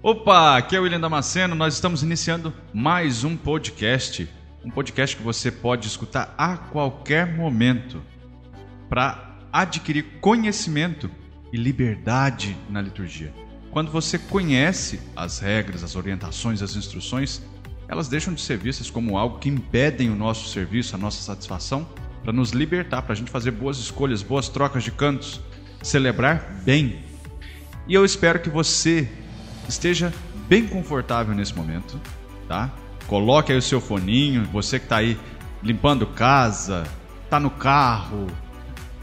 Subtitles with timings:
[0.00, 1.56] Opa, aqui é o William Damasceno.
[1.56, 4.28] Nós estamos iniciando mais um podcast.
[4.64, 8.00] Um podcast que você pode escutar a qualquer momento
[8.88, 11.10] para adquirir conhecimento
[11.52, 13.34] e liberdade na liturgia.
[13.72, 17.42] Quando você conhece as regras, as orientações, as instruções,
[17.88, 21.88] elas deixam de ser vistas como algo que impedem o nosso serviço, a nossa satisfação,
[22.22, 25.40] para nos libertar, para a gente fazer boas escolhas, boas trocas de cantos,
[25.82, 27.00] celebrar bem.
[27.88, 29.08] E eu espero que você
[29.68, 30.12] esteja
[30.48, 32.00] bem confortável nesse momento,
[32.46, 32.70] tá?
[33.06, 35.18] Coloque aí o seu foninho, você que está aí
[35.62, 36.84] limpando casa,
[37.28, 38.26] tá no carro,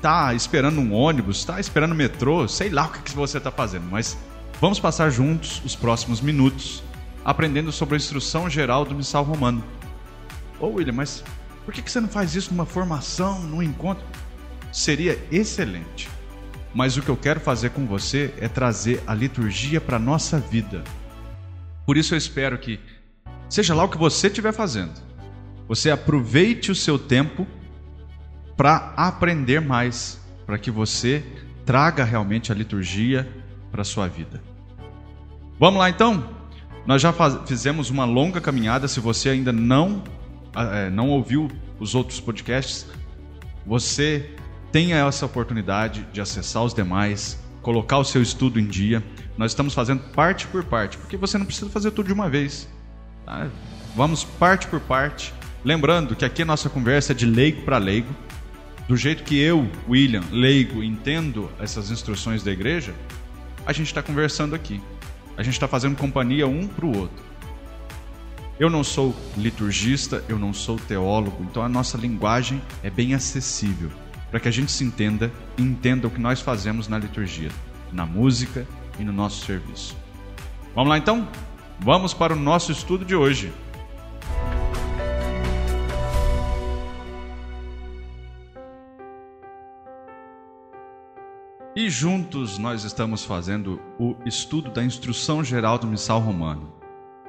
[0.01, 3.51] tá esperando um ônibus, tá esperando o metrô, sei lá o que, que você está
[3.51, 4.17] fazendo, mas
[4.59, 6.83] vamos passar juntos os próximos minutos
[7.23, 9.63] aprendendo sobre a instrução geral do missal romano.
[10.59, 11.23] Ô William, mas
[11.65, 14.05] por que você não faz isso numa formação, num encontro?
[14.71, 16.07] Seria excelente.
[16.75, 20.37] Mas o que eu quero fazer com você é trazer a liturgia para a nossa
[20.41, 20.83] vida.
[21.85, 22.81] Por isso eu espero que,
[23.47, 24.91] seja lá o que você estiver fazendo,
[25.69, 27.47] você aproveite o seu tempo
[28.57, 31.23] para aprender mais, para que você
[31.65, 33.25] traga realmente a liturgia
[33.71, 34.43] para a sua vida.
[35.57, 36.29] Vamos lá então?
[36.85, 37.13] Nós já
[37.45, 38.89] fizemos uma longa caminhada.
[38.89, 40.03] Se você ainda não,
[40.53, 41.49] é, não ouviu
[41.79, 42.85] os outros podcasts,
[43.65, 44.35] você
[44.75, 49.01] tenha essa oportunidade de acessar os demais, colocar o seu estudo em dia.
[49.37, 52.67] Nós estamos fazendo parte por parte, porque você não precisa fazer tudo de uma vez.
[53.25, 53.47] Tá?
[53.95, 55.33] Vamos parte por parte.
[55.63, 58.13] Lembrando que aqui a nossa conversa é de leigo para leigo.
[58.85, 62.93] Do jeito que eu, William, leigo, entendo essas instruções da igreja,
[63.65, 64.81] a gente está conversando aqui.
[65.37, 67.23] A gente está fazendo companhia um para o outro.
[68.59, 73.89] Eu não sou liturgista, eu não sou teólogo, então a nossa linguagem é bem acessível
[74.35, 77.49] para que a gente se entenda e entenda o que nós fazemos na liturgia,
[77.89, 78.67] na música
[78.99, 79.95] e no nosso serviço.
[80.75, 81.25] Vamos lá então?
[81.79, 83.53] Vamos para o nosso estudo de hoje.
[91.73, 96.73] E juntos nós estamos fazendo o estudo da instrução geral do missal romano.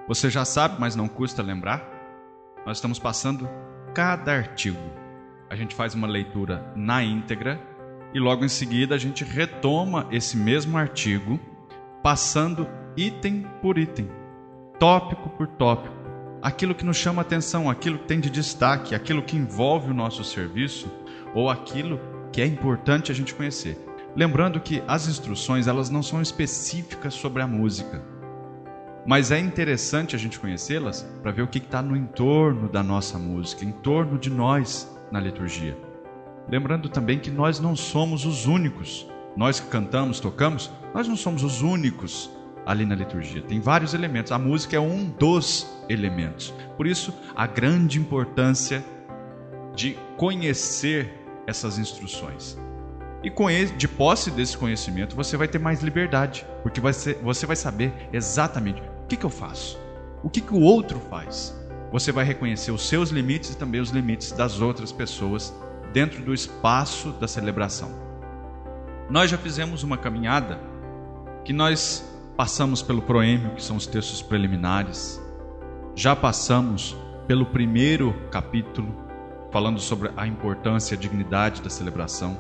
[0.09, 1.89] Você já sabe, mas não custa lembrar?
[2.67, 3.49] Nós estamos passando
[3.95, 5.06] cada artigo.
[5.49, 7.61] A gente faz uma leitura na íntegra
[8.13, 11.39] e logo em seguida a gente retoma esse mesmo artigo,
[12.03, 14.09] passando item por item,
[14.79, 15.95] tópico por tópico.
[16.43, 20.25] Aquilo que nos chama atenção, aquilo que tem de destaque, aquilo que envolve o nosso
[20.25, 20.91] serviço
[21.35, 22.01] ou aquilo
[22.33, 23.79] que é importante a gente conhecer.
[24.17, 28.03] Lembrando que as instruções elas não são específicas sobre a música,
[29.07, 33.19] mas é interessante a gente conhecê-las para ver o que está no entorno da nossa
[33.19, 35.77] música, em torno de nós na liturgia.
[36.49, 39.07] Lembrando também que nós não somos os únicos,
[39.37, 42.31] nós que cantamos, tocamos, nós não somos os únicos
[42.65, 43.43] ali na liturgia.
[43.43, 46.53] Tem vários elementos, a música é um dos elementos.
[46.77, 48.85] Por isso, a grande importância
[49.75, 51.13] de conhecer
[51.47, 52.59] essas instruções.
[53.23, 53.31] E
[53.77, 58.81] de posse desse conhecimento, você vai ter mais liberdade, porque você, você vai saber exatamente
[58.81, 59.79] o que, que eu faço,
[60.23, 61.55] o que, que o outro faz.
[61.97, 65.51] Você vai reconhecer os seus limites e também os limites das outras pessoas
[65.95, 67.91] dentro do espaço da celebração.
[69.09, 70.61] Nós já fizemos uma caminhada
[71.43, 72.07] que nós
[72.37, 75.19] passamos pelo proêmio, que são os textos preliminares,
[75.95, 76.95] já passamos
[77.27, 78.95] pelo primeiro capítulo,
[79.51, 82.39] falando sobre a importância e a dignidade da celebração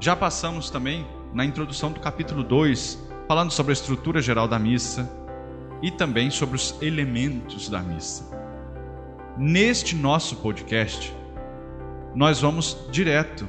[0.00, 2.98] já passamos também na introdução do capítulo 2,
[3.28, 5.08] falando sobre a estrutura geral da missa
[5.80, 8.37] e também sobre os elementos da missa.
[9.40, 11.16] Neste nosso podcast,
[12.12, 13.48] nós vamos direto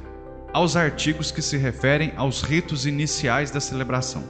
[0.54, 4.24] aos artigos que se referem aos ritos iniciais da celebração.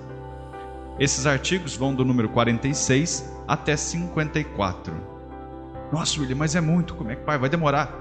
[0.98, 4.94] Esses artigos vão do número 46 até 54.
[5.92, 7.38] Nossa, William, mas é muito, como é que vai?
[7.38, 7.94] Vai demorar.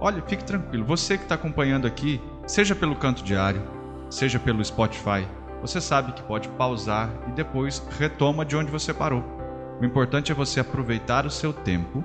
[0.00, 3.62] Olha, fique tranquilo, você que está acompanhando aqui seja pelo canto diário,
[4.10, 5.28] seja pelo Spotify,
[5.62, 9.22] você sabe que pode pausar e depois retoma de onde você parou.
[9.80, 12.04] O importante é você aproveitar o seu tempo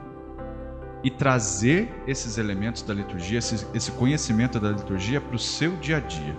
[1.03, 5.97] e trazer esses elementos da liturgia, esse, esse conhecimento da liturgia para o seu dia
[5.97, 6.35] a dia.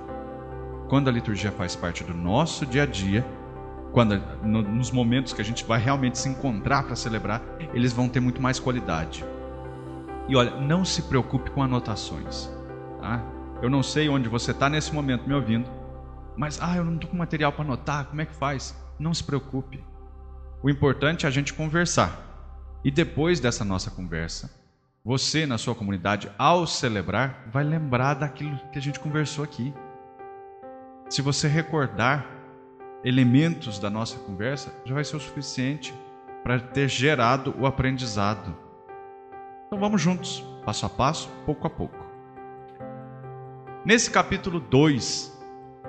[0.89, 3.27] Quando a liturgia faz parte do nosso dia a dia,
[3.93, 7.43] quando no, nos momentos que a gente vai realmente se encontrar para celebrar,
[7.75, 9.25] eles vão ter muito mais qualidade.
[10.29, 12.51] E olha, não se preocupe com anotações.
[13.01, 13.23] Tá?
[13.61, 15.69] Eu não sei onde você está nesse momento me ouvindo,
[16.37, 18.77] mas ah, eu não estou com material para anotar, como é que faz?
[18.99, 19.83] Não se preocupe.
[20.63, 22.32] O importante é a gente conversar.
[22.85, 24.51] E depois dessa nossa conversa,
[25.05, 29.73] você na sua comunidade, ao celebrar, vai lembrar daquilo que a gente conversou aqui.
[31.09, 32.27] Se você recordar,
[33.05, 35.95] elementos da nossa conversa já vai ser o suficiente
[36.43, 38.55] para ter gerado o aprendizado.
[39.67, 42.03] Então vamos juntos, passo a passo, pouco a pouco.
[43.85, 45.33] Nesse capítulo 2,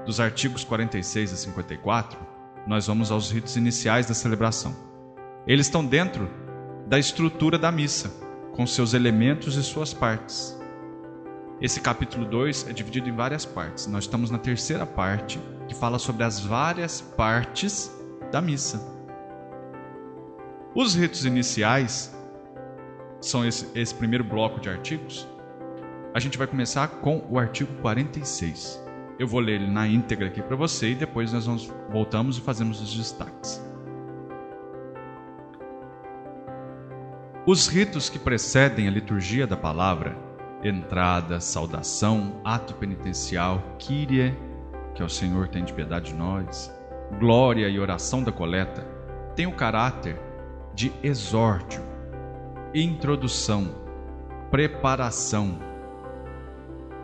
[0.05, 2.19] dos artigos 46 a 54,
[2.67, 4.75] nós vamos aos ritos iniciais da celebração.
[5.45, 6.29] Eles estão dentro
[6.93, 8.13] da estrutura da missa,
[8.51, 10.55] com seus elementos e suas partes.
[11.59, 13.87] Esse capítulo 2 é dividido em várias partes.
[13.87, 17.91] Nós estamos na terceira parte, que fala sobre as várias partes
[18.31, 18.79] da missa.
[20.75, 22.15] Os ritos iniciais
[23.19, 25.27] são esse, esse primeiro bloco de artigos.
[26.13, 28.79] A gente vai começar com o artigo 46.
[29.17, 32.41] Eu vou ler ele na íntegra aqui para você e depois nós vamos, voltamos e
[32.41, 33.72] fazemos os destaques.
[37.45, 40.17] Os ritos que precedem a liturgia da palavra,
[40.63, 44.33] entrada, saudação, ato penitencial, Kyrie,
[44.95, 46.73] que é o Senhor tem de piedade de nós,
[47.19, 48.87] glória e oração da coleta,
[49.35, 50.17] têm o caráter
[50.73, 51.83] de exórdio,
[52.73, 53.75] introdução,
[54.49, 55.59] preparação,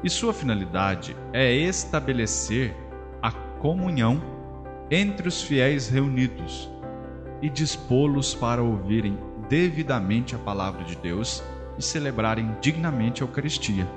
[0.01, 2.73] e sua finalidade é estabelecer
[3.21, 4.21] a comunhão
[4.89, 6.71] entre os fiéis reunidos
[7.41, 9.17] e dispô-los para ouvirem
[9.49, 11.43] devidamente a palavra de Deus
[11.77, 13.87] e celebrarem dignamente a Eucaristia.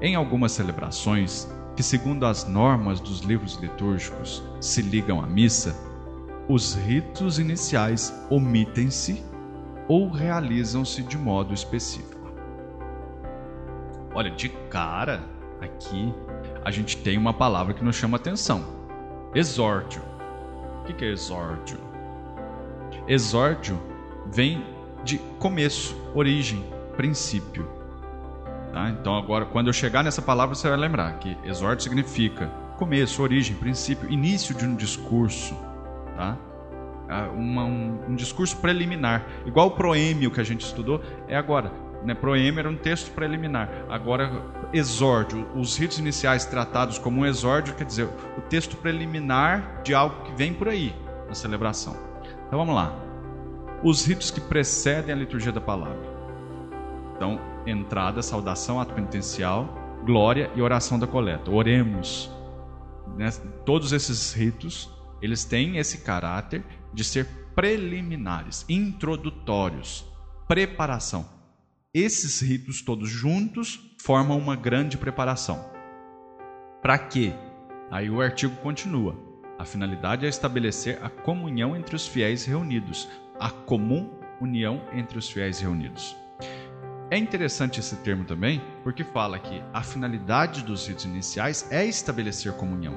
[0.00, 5.74] Em algumas celebrações, que segundo as normas dos livros litúrgicos se ligam à missa,
[6.46, 9.24] os ritos iniciais omitem-se
[9.88, 12.20] ou realizam-se de modo específico.
[14.12, 15.22] Olha, de cara,
[15.60, 16.12] aqui
[16.64, 18.64] a gente tem uma palavra que nos chama atenção:
[19.34, 20.02] exórdio.
[20.82, 21.78] O que é exórdio?
[23.06, 23.89] Exórdio
[24.26, 24.64] vem
[25.04, 26.64] de começo, origem,
[26.96, 27.68] princípio.
[28.72, 28.90] Tá?
[28.90, 33.56] Então, agora, quando eu chegar nessa palavra, você vai lembrar que exórdio significa começo, origem,
[33.56, 35.54] princípio, início de um discurso.
[36.16, 36.36] Tá?
[37.08, 39.26] Ah, uma, um, um discurso preliminar.
[39.44, 41.72] Igual o proêmio que a gente estudou, é agora
[42.04, 43.68] né, proema era um texto preliminar.
[43.88, 44.30] Agora,
[44.72, 50.22] exórdio, os ritos iniciais tratados como um exórdio, quer dizer, o texto preliminar de algo
[50.24, 50.94] que vem por aí
[51.28, 51.96] na celebração.
[52.46, 53.09] Então vamos lá.
[53.82, 56.08] Os ritos que precedem a liturgia da palavra.
[57.16, 59.68] Então, entrada, saudação, ato penitencial,
[60.04, 61.50] glória e oração da coleta.
[61.50, 62.30] Oremos.
[63.16, 63.30] Né?
[63.64, 64.90] Todos esses ritos,
[65.20, 70.04] eles têm esse caráter de ser preliminares, introdutórios,
[70.46, 71.40] preparação
[71.92, 75.68] esses ritos todos juntos formam uma grande preparação.
[76.80, 77.32] Para quê?
[77.90, 79.18] Aí o artigo continua.
[79.58, 83.08] A finalidade é estabelecer a comunhão entre os fiéis reunidos,
[83.40, 84.10] a comum
[84.40, 86.16] união entre os fiéis reunidos.
[87.10, 92.52] É interessante esse termo também, porque fala que a finalidade dos ritos iniciais é estabelecer
[92.52, 92.94] comunhão.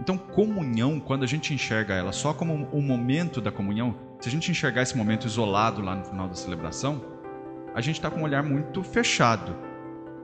[0.00, 4.32] Então, comunhão, quando a gente enxerga ela só como o momento da comunhão, se a
[4.32, 7.04] gente enxergar esse momento isolado lá no final da celebração,
[7.74, 9.54] a gente está com um olhar muito fechado.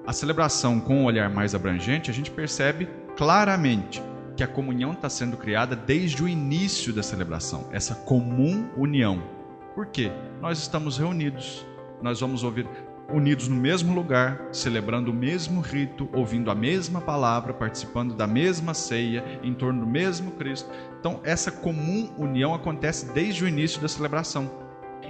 [0.07, 4.03] A celebração com um olhar mais abrangente, a gente percebe claramente
[4.35, 9.36] que a comunhão está sendo criada desde o início da celebração, essa comum união.
[9.77, 10.11] Por quê?
[10.41, 11.67] Nós estamos reunidos,
[12.01, 12.67] nós vamos ouvir
[13.13, 18.73] unidos no mesmo lugar, celebrando o mesmo rito, ouvindo a mesma palavra, participando da mesma
[18.73, 20.71] ceia, em torno do mesmo Cristo.
[20.99, 24.51] Então, essa comum união acontece desde o início da celebração.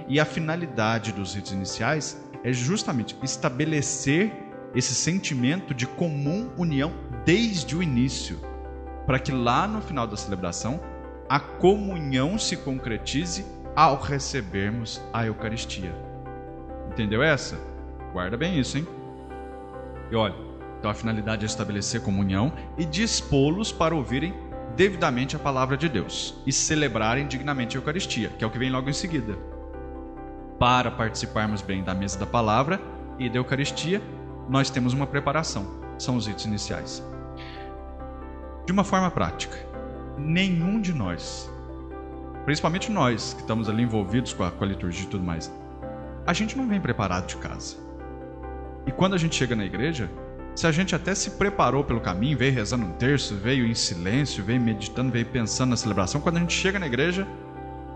[0.05, 4.33] E a finalidade dos ritos iniciais é justamente estabelecer
[4.75, 6.91] esse sentimento de comum união
[7.23, 8.37] desde o início,
[9.05, 10.77] para que lá no final da celebração
[11.29, 13.45] a comunhão se concretize
[13.77, 15.95] ao recebermos a Eucaristia.
[16.91, 17.57] Entendeu essa?
[18.11, 18.87] Guarda bem isso, hein?
[20.11, 20.35] E olha,
[20.79, 24.33] então a finalidade é estabelecer comunhão e dispô-los para ouvirem
[24.75, 28.71] devidamente a palavra de Deus e celebrarem dignamente a Eucaristia, que é o que vem
[28.71, 29.37] logo em seguida
[30.59, 32.81] para participarmos bem da mesa da palavra
[33.19, 34.01] e da Eucaristia,
[34.49, 35.65] nós temos uma preparação.
[35.97, 37.03] São os ritos iniciais.
[38.65, 39.57] De uma forma prática,
[40.17, 41.49] nenhum de nós,
[42.47, 45.53] principalmente nós que estamos ali envolvidos com a, com a liturgia e tudo mais,
[46.25, 47.75] a gente não vem preparado de casa.
[48.85, 50.09] E quando a gente chega na igreja,
[50.55, 54.45] se a gente até se preparou pelo caminho, veio rezando um terço, veio em silêncio,
[54.45, 57.27] veio meditando, veio pensando na celebração, quando a gente chega na igreja,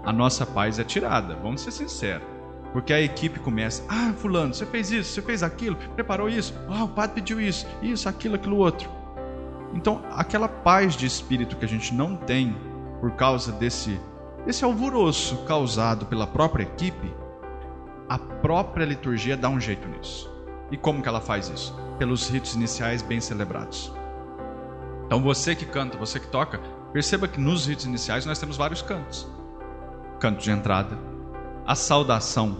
[0.04, 1.34] a nossa paz é tirada.
[1.42, 2.28] Vamos ser sinceros.
[2.74, 6.84] Porque a equipe começa: ah, Fulano, você fez isso, você fez aquilo, preparou isso, ah,
[6.84, 8.90] o padre pediu isso, isso, aquilo, aquilo outro.
[9.74, 12.54] Então, aquela paz de espírito que a gente não tem
[13.00, 13.98] por causa desse,
[14.46, 17.14] desse alvoroço causado pela própria equipe,
[18.10, 20.30] a própria liturgia dá um jeito nisso.
[20.70, 21.76] E como que ela faz isso?
[21.98, 23.94] Pelos ritos iniciais bem celebrados.
[25.06, 26.60] Então, você que canta, você que toca,
[26.94, 29.28] Perceba que nos ritos iniciais nós temos vários cantos:
[30.20, 30.98] canto de entrada,
[31.66, 32.58] a saudação,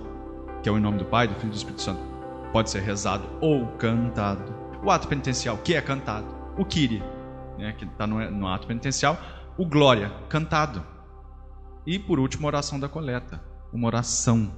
[0.64, 2.02] que é o em nome do Pai, do Filho e do Espírito Santo,
[2.54, 4.62] pode ser rezado ou cantado.
[4.84, 6.28] O ato penitencial, que é cantado.
[6.58, 7.04] O Kyrie,
[7.58, 9.18] né, que está no, no ato penitencial.
[9.58, 10.84] O Glória, cantado.
[11.86, 13.42] E por último, a oração da coleta,
[13.74, 14.52] uma oração.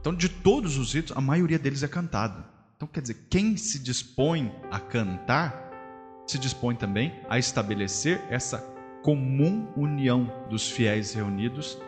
[0.00, 2.44] Então, de todos os ritos, a maioria deles é cantado.
[2.76, 5.70] Então, quer dizer, quem se dispõe a cantar,
[6.26, 8.58] se dispõe também a estabelecer essa
[9.02, 11.78] comum união dos fiéis reunidos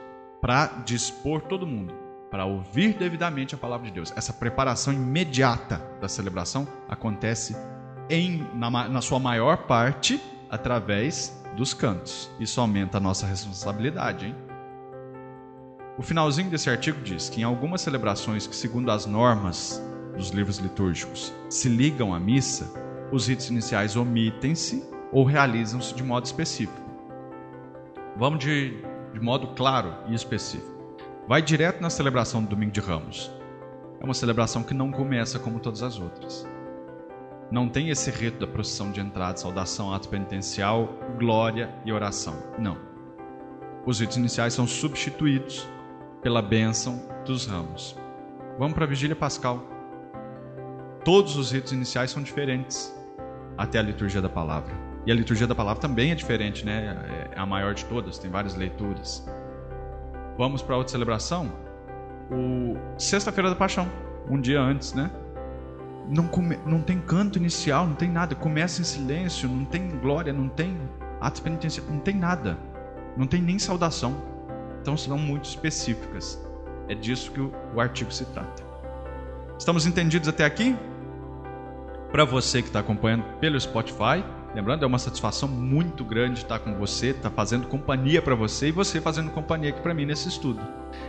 [0.41, 4.13] para dispor todo mundo para ouvir devidamente a palavra de Deus.
[4.17, 7.57] Essa preparação imediata da celebração acontece
[8.11, 12.29] em, na, na sua maior parte através dos cantos.
[12.41, 14.35] Isso aumenta a nossa responsabilidade, hein?
[15.97, 19.83] O finalzinho desse artigo diz que em algumas celebrações que, segundo as normas
[20.17, 22.73] dos livros litúrgicos, se ligam à missa,
[23.13, 26.83] os ritos iniciais omitem-se ou realizam-se de modo específico.
[28.17, 28.77] Vamos de,
[29.13, 30.75] de modo claro e específico
[31.27, 33.31] vai direto na celebração do Domingo de Ramos.
[34.01, 36.47] É uma celebração que não começa como todas as outras.
[37.51, 42.37] Não tem esse rito da procissão de entrada, saudação, ato penitencial, glória e oração.
[42.59, 42.77] Não.
[43.87, 45.67] Os ritos iniciais são substituídos
[46.25, 47.95] pela bênção dos ramos.
[48.59, 49.63] Vamos para a vigília pascal.
[51.05, 52.99] Todos os ritos iniciais são diferentes
[53.59, 54.73] até a liturgia da palavra.
[55.05, 57.29] E a liturgia da palavra também é diferente, né?
[57.31, 59.29] É a maior de todas, tem várias leituras.
[60.39, 61.53] Vamos para outra celebração?
[62.31, 63.87] O Sexta-feira da Paixão,
[64.31, 65.11] um dia antes, né?
[66.09, 66.59] Não, come...
[66.65, 68.35] não tem canto inicial, não tem nada.
[68.35, 70.75] Começa em silêncio, não tem glória, não tem
[71.21, 72.59] ato penitencial, não tem nada.
[73.15, 74.34] Não tem nem saudação.
[74.85, 76.39] Então são muito específicas.
[76.89, 78.63] É disso que o, artigo se trata.
[79.59, 80.77] Estamos entendidos até aqui?
[82.13, 84.23] Para você que está acompanhando pelo Spotify,
[84.55, 88.71] Lembrando, é uma satisfação muito grande estar com você, estar fazendo companhia para você e
[88.71, 90.61] você fazendo companhia aqui para mim nesse estudo.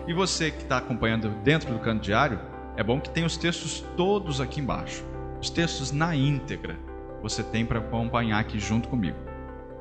[0.08, 2.40] E você que está acompanhando dentro do canto diário,
[2.76, 5.06] é bom que tenha os textos todos aqui embaixo.
[5.40, 6.76] Os textos na íntegra
[7.22, 9.18] você tem para acompanhar aqui junto comigo.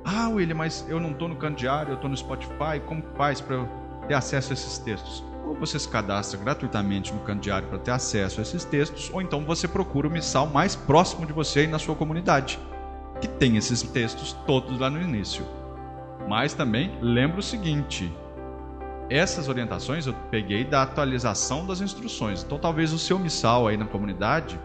[0.04, 3.40] Ah, William, mas eu não estou no canto diário, eu estou no Spotify, como faz
[3.40, 3.66] para
[4.06, 5.24] ter acesso a esses textos?
[5.46, 9.20] Ou você se cadastra gratuitamente no canto diário para ter acesso a esses textos, ou
[9.20, 12.58] então você procura o missal mais próximo de você e na sua comunidade
[13.20, 15.46] que tem esses textos todos lá no início.
[16.28, 18.12] Mas também lembro o seguinte:
[19.08, 22.42] essas orientações eu peguei da atualização das instruções.
[22.42, 24.58] Então talvez o seu missal aí na comunidade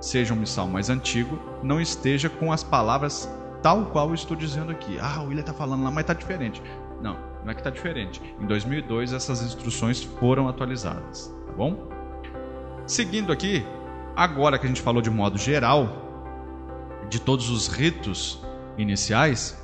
[0.00, 3.28] seja um missal mais antigo, não esteja com as palavras
[3.62, 4.98] tal qual eu estou dizendo aqui.
[5.00, 6.62] Ah, o William está falando lá, mas está diferente.
[7.00, 7.16] Não,
[7.48, 8.20] não é que está diferente.
[8.38, 11.88] Em 2002 essas instruções foram atualizadas, tá bom?
[12.86, 13.64] Seguindo aqui,
[14.14, 16.04] agora que a gente falou de modo geral,
[17.08, 18.38] de todos os ritos
[18.76, 19.58] iniciais,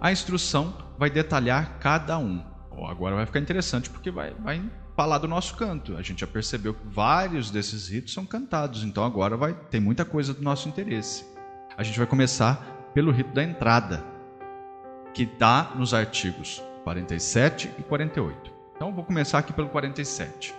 [0.00, 2.44] a instrução vai detalhar cada um.
[2.70, 4.62] Oh, agora vai ficar interessante porque vai, vai
[4.96, 5.96] falar do nosso canto.
[5.96, 10.04] A gente já percebeu que vários desses ritos são cantados, então agora vai ter muita
[10.04, 11.26] coisa do nosso interesse.
[11.76, 14.04] A gente vai começar pelo rito da entrada,
[15.12, 18.52] que está nos artigos 47 e 48.
[18.76, 20.54] Então vou começar aqui pelo 47.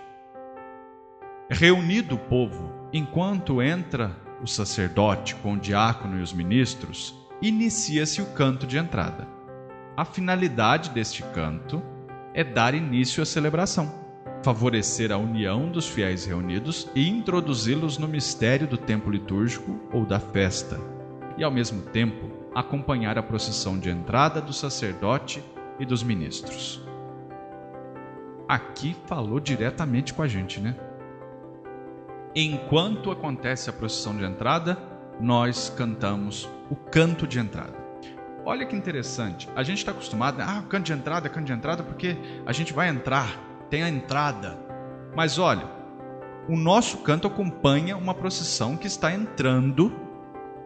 [1.48, 8.26] Reunido o povo, enquanto entra o sacerdote com o diácono e os ministros, inicia-se o
[8.26, 9.26] canto de entrada.
[9.96, 11.82] A finalidade deste canto
[12.34, 13.90] é dar início à celebração,
[14.42, 20.20] favorecer a união dos fiéis reunidos e introduzi-los no mistério do tempo litúrgico ou da
[20.20, 20.78] festa,
[21.38, 25.42] e ao mesmo tempo acompanhar a procissão de entrada do sacerdote
[25.78, 26.82] e dos ministros.
[28.48, 30.74] Aqui falou diretamente com a gente, né?
[32.34, 34.78] enquanto acontece a procissão de entrada,
[35.20, 37.76] nós cantamos o canto de entrada.
[38.44, 42.16] Olha que interessante, a gente está acostumado, ah, canto de entrada, canto de entrada, porque
[42.46, 44.58] a gente vai entrar, tem a entrada.
[45.14, 45.66] Mas olha,
[46.48, 49.92] o nosso canto acompanha uma procissão que está entrando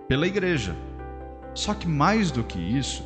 [0.06, 0.76] pela igreja.
[1.54, 3.02] Só que mais do que isso,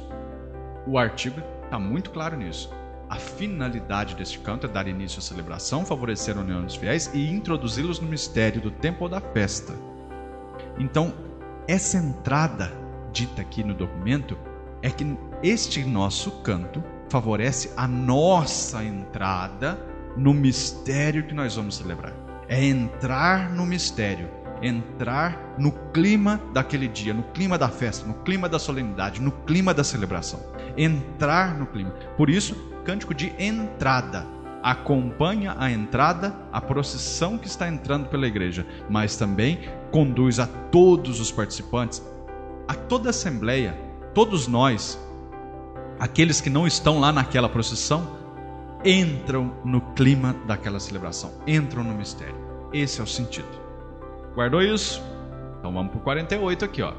[0.87, 2.73] o artigo está muito claro nisso.
[3.09, 7.31] A finalidade deste canto é dar início à celebração, favorecer a união dos fiéis e
[7.31, 9.75] introduzi-los no mistério do tempo ou da festa.
[10.79, 11.13] Então,
[11.69, 12.73] essa entrada
[13.13, 14.37] dita aqui no documento
[14.83, 19.79] é que este nosso canto favorece a nossa entrada
[20.17, 22.13] no mistério que nós vamos celebrar.
[22.49, 24.29] É entrar no mistério,
[24.63, 29.73] entrar no clima daquele dia, no clima da festa, no clima da solenidade, no clima
[29.73, 30.41] da celebração.
[30.77, 31.91] Entrar no clima.
[32.17, 32.55] Por isso,
[32.85, 34.27] cântico de entrada.
[34.63, 39.61] Acompanha a entrada, a procissão que está entrando pela igreja, mas também
[39.93, 42.03] conduz a todos os participantes,
[42.67, 43.79] a toda a assembleia,
[44.13, 45.01] todos nós,
[46.01, 48.17] aqueles que não estão lá naquela procissão
[48.85, 52.37] entram no clima daquela celebração, entram no mistério.
[52.73, 53.49] Esse é o sentido.
[54.35, 55.03] Guardou isso?
[55.59, 56.93] Então vamos para o 48 aqui, ó.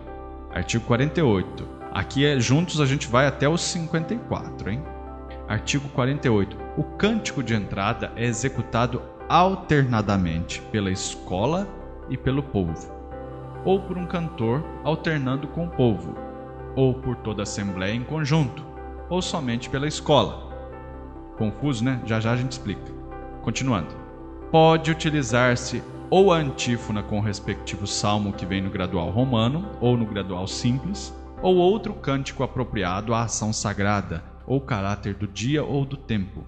[0.54, 1.77] Artigo 48.
[1.92, 4.84] Aqui é juntos a gente vai até os 54, hein?
[5.48, 6.58] Artigo 48.
[6.78, 11.68] O cântico de entrada é executado alternadamente pela escola
[12.10, 12.94] e pelo povo,
[13.66, 16.16] ou por um cantor alternando com o povo,
[16.76, 18.66] ou por toda a assembleia em conjunto,
[19.10, 20.48] ou somente pela escola.
[21.38, 22.02] Confuso, né?
[22.06, 22.92] Já já a gente explica.
[23.42, 23.96] Continuando.
[24.52, 29.98] Pode utilizar-se ou a antífona com o respectivo salmo que vem no gradual romano ou
[29.98, 35.86] no gradual simples, ou outro cântico apropriado à ação sagrada ou caráter do dia ou
[35.86, 36.46] do tempo,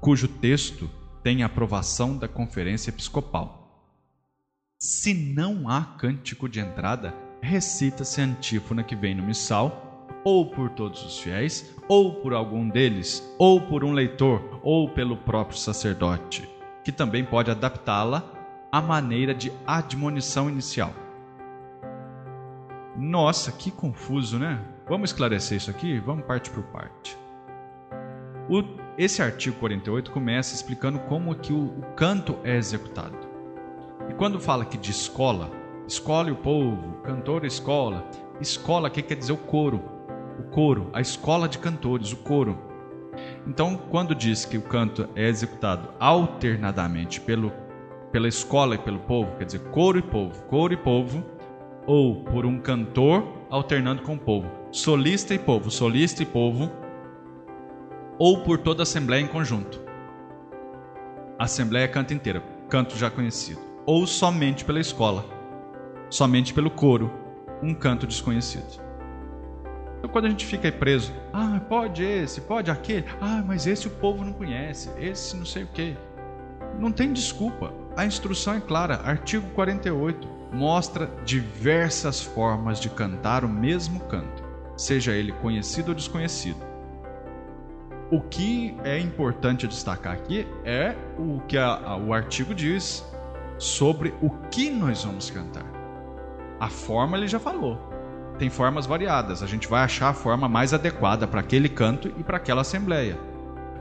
[0.00, 0.88] cujo texto
[1.22, 3.62] tem aprovação da conferência episcopal.
[4.78, 10.70] Se não há cântico de entrada, recita-se a antífona que vem no missal, ou por
[10.70, 16.48] todos os fiéis, ou por algum deles, ou por um leitor, ou pelo próprio sacerdote,
[16.84, 18.24] que também pode adaptá-la
[18.70, 20.92] à maneira de admonição inicial.
[23.02, 24.60] Nossa, que confuso, né?
[24.88, 25.98] Vamos esclarecer isso aqui?
[25.98, 27.18] Vamos parte por parte.
[28.48, 28.62] O,
[28.96, 33.18] esse artigo 48 começa explicando como que o, o canto é executado.
[34.08, 35.50] E quando fala aqui de escola,
[35.84, 38.08] escola e o povo, cantor escola,
[38.40, 39.82] escola que quer dizer o coro,
[40.38, 42.56] o coro, a escola de cantores, o coro.
[43.48, 47.52] Então, quando diz que o canto é executado alternadamente pelo,
[48.12, 51.31] pela escola e pelo povo, quer dizer coro e povo, coro e povo,
[51.86, 56.70] ou por um cantor alternando com o povo, solista e povo, solista e povo,
[58.18, 59.80] ou por toda a assembleia em conjunto.
[61.38, 65.24] Assembleia canta inteira, canto já conhecido, ou somente pela escola,
[66.08, 67.12] somente pelo coro,
[67.62, 68.80] um canto desconhecido.
[69.98, 73.86] Então, quando a gente fica aí preso, ah, pode esse, pode aquele, ah, mas esse
[73.86, 75.96] o povo não conhece, esse não sei o que.
[76.78, 77.72] Não tem desculpa.
[77.96, 84.44] A instrução é clara, artigo 48 mostra diversas formas de cantar o mesmo canto,
[84.76, 86.60] seja ele conhecido ou desconhecido.
[88.10, 93.02] O que é importante destacar aqui é o que a, a, o artigo diz
[93.56, 95.64] sobre o que nós vamos cantar.
[96.60, 97.78] A forma ele já falou.
[98.38, 99.42] Tem formas variadas.
[99.42, 103.18] A gente vai achar a forma mais adequada para aquele canto e para aquela assembleia.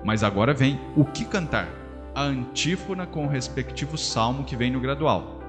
[0.04, 1.68] Mas agora vem o que cantar.
[2.16, 5.41] A antífona com o respectivo salmo que vem no gradual.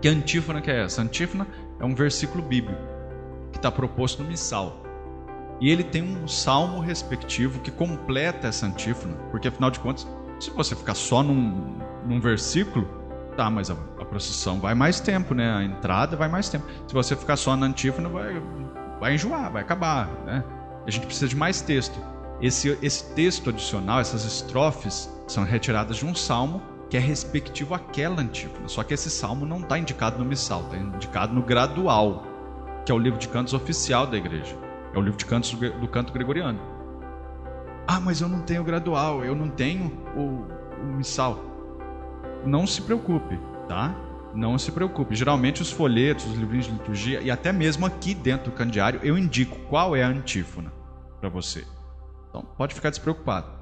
[0.00, 1.02] Que antífona que é essa?
[1.02, 1.46] Antífona
[1.80, 2.80] é um versículo bíblico
[3.52, 4.82] que está proposto no missal.
[5.60, 10.06] E ele tem um salmo respectivo que completa essa antífona, porque afinal de contas,
[10.38, 12.86] se você ficar só num, num versículo,
[13.36, 15.50] tá, mas a, a, procissão vai mais tempo, né?
[15.50, 16.66] A entrada vai mais tempo.
[16.86, 18.42] Se você ficar só na antífona, vai,
[19.00, 20.44] vai enjoar, vai acabar, né?
[20.86, 21.98] A gente precisa de mais texto.
[22.40, 28.20] Esse, esse texto adicional, essas estrofes, são retiradas de um salmo que é respectivo àquela
[28.20, 28.68] antífona.
[28.68, 32.24] Só que esse salmo não está indicado no missal, está indicado no gradual,
[32.84, 34.56] que é o livro de cantos oficial da igreja.
[34.94, 36.60] É o livro de cantos do, canto gregoriano.
[37.86, 40.46] Ah, mas eu não tenho gradual, eu não tenho o,
[40.82, 41.38] o missal.
[42.44, 43.94] Não se preocupe, tá?
[44.34, 45.14] Não se preocupe.
[45.14, 49.18] Geralmente os folhetos, os livrinhos de liturgia e até mesmo aqui dentro do candiário eu
[49.18, 50.72] indico qual é a antífona
[51.20, 51.64] para você.
[52.28, 53.55] Então pode ficar despreocupado.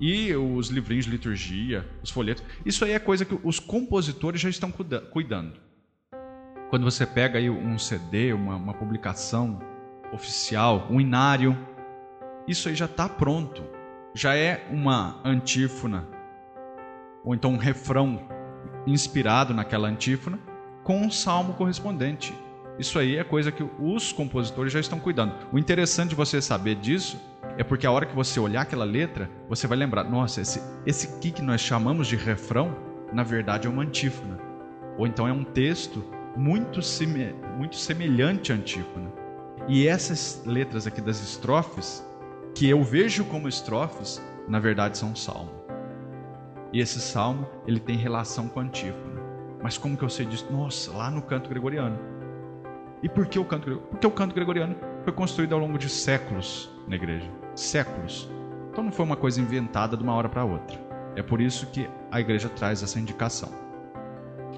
[0.00, 4.48] E os livrinhos de liturgia, os folhetos, isso aí é coisa que os compositores já
[4.48, 5.60] estão cuidando.
[6.70, 9.58] Quando você pega aí um CD, uma, uma publicação
[10.12, 11.56] oficial, um inário,
[12.46, 13.62] isso aí já está pronto.
[14.14, 16.06] Já é uma antífona,
[17.24, 18.28] ou então um refrão
[18.86, 20.38] inspirado naquela antífona,
[20.84, 22.32] com um salmo correspondente.
[22.78, 25.34] Isso aí é coisa que os compositores já estão cuidando.
[25.52, 27.20] O interessante de você saber disso
[27.58, 31.08] é porque a hora que você olhar aquela letra, você vai lembrar: nossa, esse, esse
[31.08, 32.74] aqui que nós chamamos de refrão,
[33.12, 34.38] na verdade é uma antífona.
[34.96, 36.04] Ou então é um texto
[36.36, 39.12] muito, seme, muito semelhante à antífona.
[39.66, 42.06] E essas letras aqui das estrofes,
[42.54, 45.50] que eu vejo como estrofes, na verdade são um salmo.
[46.72, 49.20] E esse salmo, ele tem relação com a antífona.
[49.60, 50.46] Mas como que eu sei disso?
[50.48, 51.98] Nossa, lá no canto gregoriano.
[53.02, 53.90] E por que o canto gregoriano?
[53.90, 58.28] Porque o canto gregoriano foi construído ao longo de séculos na igreja séculos.
[58.70, 60.78] Então não foi uma coisa inventada de uma hora para outra.
[61.16, 63.50] É por isso que a igreja traz essa indicação.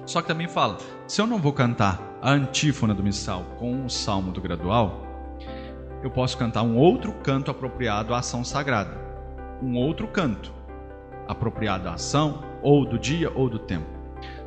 [0.05, 3.89] Só que também fala: se eu não vou cantar a antífona do missal com o
[3.89, 5.07] salmo do gradual,
[6.03, 8.99] eu posso cantar um outro canto apropriado à ação sagrada.
[9.61, 10.53] Um outro canto
[11.27, 13.85] apropriado à ação, ou do dia ou do tempo.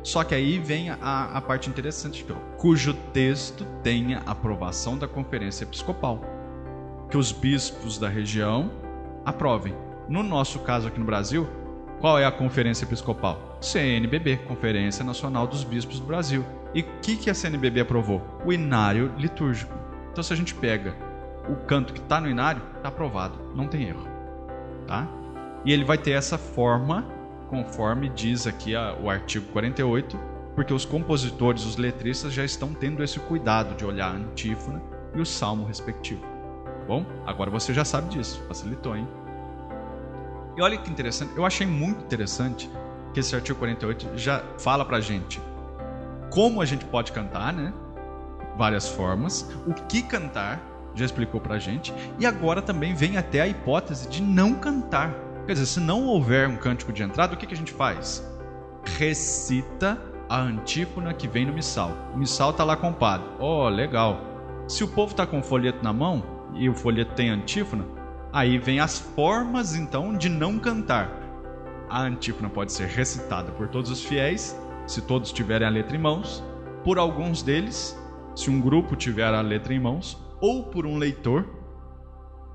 [0.03, 0.97] Só que aí vem a,
[1.33, 2.25] a parte interessante,
[2.57, 6.34] cujo texto tenha aprovação da conferência episcopal
[7.15, 8.69] que os bispos da região
[9.23, 9.73] aprovem.
[10.09, 11.47] No nosso caso aqui no Brasil,
[12.01, 13.57] qual é a conferência episcopal?
[13.61, 16.43] CNBB, Conferência Nacional dos Bispos do Brasil.
[16.73, 18.21] E o que, que a CNBB aprovou?
[18.45, 19.73] O inário litúrgico.
[20.11, 20.93] Então, se a gente pega
[21.47, 24.05] o canto que está no inário, está aprovado, não tem erro.
[24.85, 25.07] Tá?
[25.63, 27.05] E ele vai ter essa forma,
[27.49, 30.19] conforme diz aqui a, o artigo 48,
[30.53, 34.81] porque os compositores, os letristas já estão tendo esse cuidado de olhar a antífona
[35.15, 36.34] e o salmo respectivo.
[36.87, 37.05] Bom?
[37.25, 39.07] Agora você já sabe disso, facilitou, hein?
[40.57, 42.69] E olha que interessante, eu achei muito interessante
[43.13, 45.41] que esse artigo 48 já fala pra gente
[46.29, 47.73] como a gente pode cantar, né?
[48.57, 50.61] Várias formas, o que cantar,
[50.93, 55.13] já explicou pra gente, e agora também vem até a hipótese de não cantar.
[55.45, 58.25] Quer dizer, se não houver um cântico de entrada, o que, que a gente faz?
[58.97, 61.91] Recita a antífona que vem no missal.
[62.13, 63.27] O missal tá lá com o padre.
[63.39, 64.19] Oh, legal.
[64.67, 67.85] Se o povo tá com o folheto na mão e o folheto tem antífona,
[68.31, 71.11] aí vem as formas então de não cantar.
[71.89, 75.99] A antífona pode ser recitada por todos os fiéis, se todos tiverem a letra em
[75.99, 76.43] mãos,
[76.83, 77.97] por alguns deles,
[78.35, 81.47] se um grupo tiver a letra em mãos, ou por um leitor,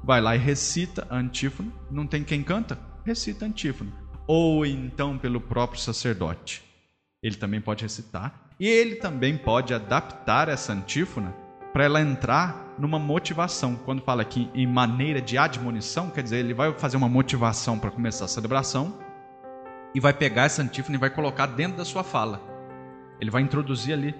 [0.02, 1.72] vai lá e recita a antífona.
[1.90, 2.78] Não tem quem canta?
[3.04, 3.92] Recita a antífona.
[4.26, 6.70] Ou então pelo próprio sacerdote
[7.22, 8.48] ele também pode recitar.
[8.58, 11.34] E ele também pode adaptar essa antífona
[11.72, 13.76] para ela entrar numa motivação.
[13.76, 17.90] Quando fala aqui em maneira de admonição, quer dizer, ele vai fazer uma motivação para
[17.90, 18.94] começar a celebração
[19.94, 22.40] e vai pegar essa antífona e vai colocar dentro da sua fala.
[23.20, 24.14] Ele vai introduzir ali.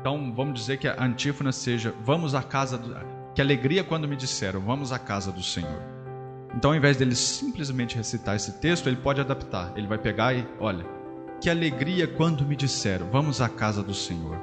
[0.00, 2.94] Então, vamos dizer que a antífona seja: Vamos à casa do.
[3.34, 5.82] Que alegria quando me disseram, vamos à casa do Senhor.
[6.54, 9.72] Então, ao invés dele simplesmente recitar esse texto, ele pode adaptar.
[9.74, 10.84] Ele vai pegar e, olha,
[11.40, 14.38] que alegria quando me disseram: Vamos à casa do Senhor.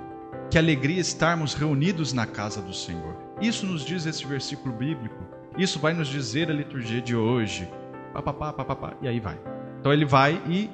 [0.49, 3.28] Que alegria estarmos reunidos na casa do Senhor.
[3.41, 5.23] Isso nos diz esse versículo bíblico.
[5.57, 7.69] Isso vai nos dizer a liturgia de hoje.
[8.13, 9.39] Papapá, papapá, e aí vai.
[9.79, 10.69] Então ele vai e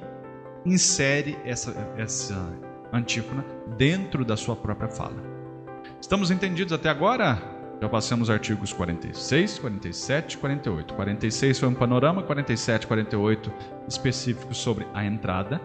[0.65, 2.35] insere essa, essa
[2.91, 3.45] antífona
[3.77, 5.23] dentro da sua própria fala.
[6.01, 7.41] Estamos entendidos até agora?
[7.81, 10.93] Já passamos artigos 46, 47, 48.
[10.93, 13.51] 46 foi um panorama, 47, 48
[13.87, 15.61] específicos sobre a entrada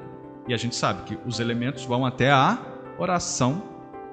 [0.48, 2.58] e a gente sabe que os elementos vão até a
[2.98, 3.62] oração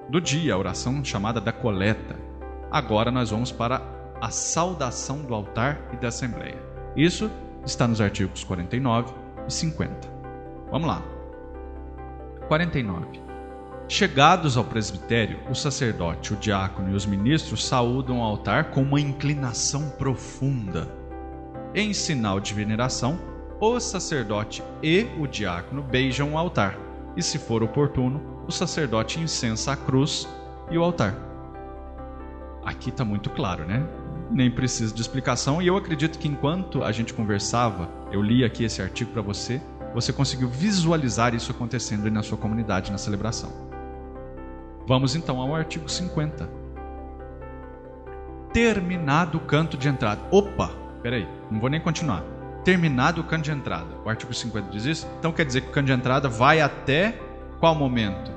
[0.08, 2.27] do dia, a oração chamada da coleta.
[2.72, 3.82] Agora nós vamos para
[4.20, 6.58] a saudação do altar e da assembleia.
[6.96, 7.30] Isso
[7.66, 9.14] está nos artigos 49
[9.48, 9.96] e 50.
[10.72, 11.02] Vamos lá.
[12.48, 13.28] 49.
[13.90, 19.00] Chegados ao presbitério, o sacerdote, o diácono e os ministros saúdam o altar com uma
[19.00, 20.90] inclinação profunda.
[21.74, 23.18] Em sinal de veneração,
[23.62, 26.78] o sacerdote e o diácono beijam o altar,
[27.16, 30.28] e se for oportuno, o sacerdote incensa a cruz
[30.70, 31.27] e o altar.
[32.68, 33.82] Aqui está muito claro, né?
[34.30, 38.66] Nem precisa de explicação, e eu acredito que enquanto a gente conversava, eu li aqui
[38.66, 39.62] esse artigo para você,
[39.94, 43.50] você conseguiu visualizar isso acontecendo na sua comunidade na celebração.
[44.86, 46.50] Vamos então ao artigo 50.
[48.52, 50.20] Terminado o canto de entrada.
[50.30, 52.24] Opa, peraí, não vou nem continuar
[52.68, 53.88] terminado o canto de entrada.
[54.04, 55.08] O artigo 50 diz isso.
[55.20, 57.18] Então quer dizer que o canto de entrada vai até
[57.62, 58.30] qual momento?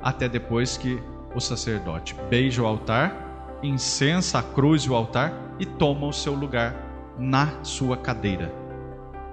[0.00, 1.02] Até depois que
[1.34, 3.23] o sacerdote beija o altar,
[3.68, 6.74] incensa a cruz e o altar e toma o seu lugar
[7.18, 8.52] na sua cadeira,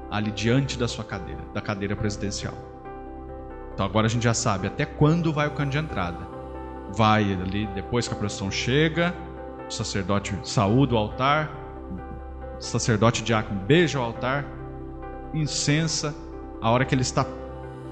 [0.10, 2.54] ali diante da sua cadeira, da cadeira presidencial.
[3.74, 6.30] Então agora a gente já sabe até quando vai o canto de entrada.
[6.94, 9.13] Vai ali depois que a procissão chega,
[9.67, 11.50] o sacerdote saúda o altar,
[12.60, 14.46] sacerdote diácono beija o altar,
[15.34, 16.13] incensa,
[16.62, 17.26] a hora que ele está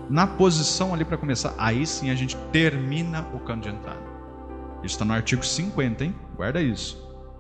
[0.10, 4.02] na posição ali para começar, aí sim a gente termina o canto de entrada.
[4.84, 6.16] Isso está no artigo 50, hein?
[6.40, 6.98] Guarda isso.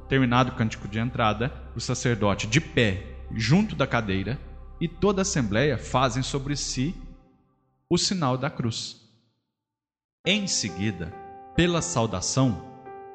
[0.09, 3.01] Terminado o cântico de entrada, o sacerdote de pé,
[3.33, 4.38] junto da cadeira,
[4.77, 6.93] e toda a assembleia fazem sobre si
[7.89, 8.99] o sinal da cruz.
[10.25, 11.13] Em seguida,
[11.55, 12.62] pela saudação,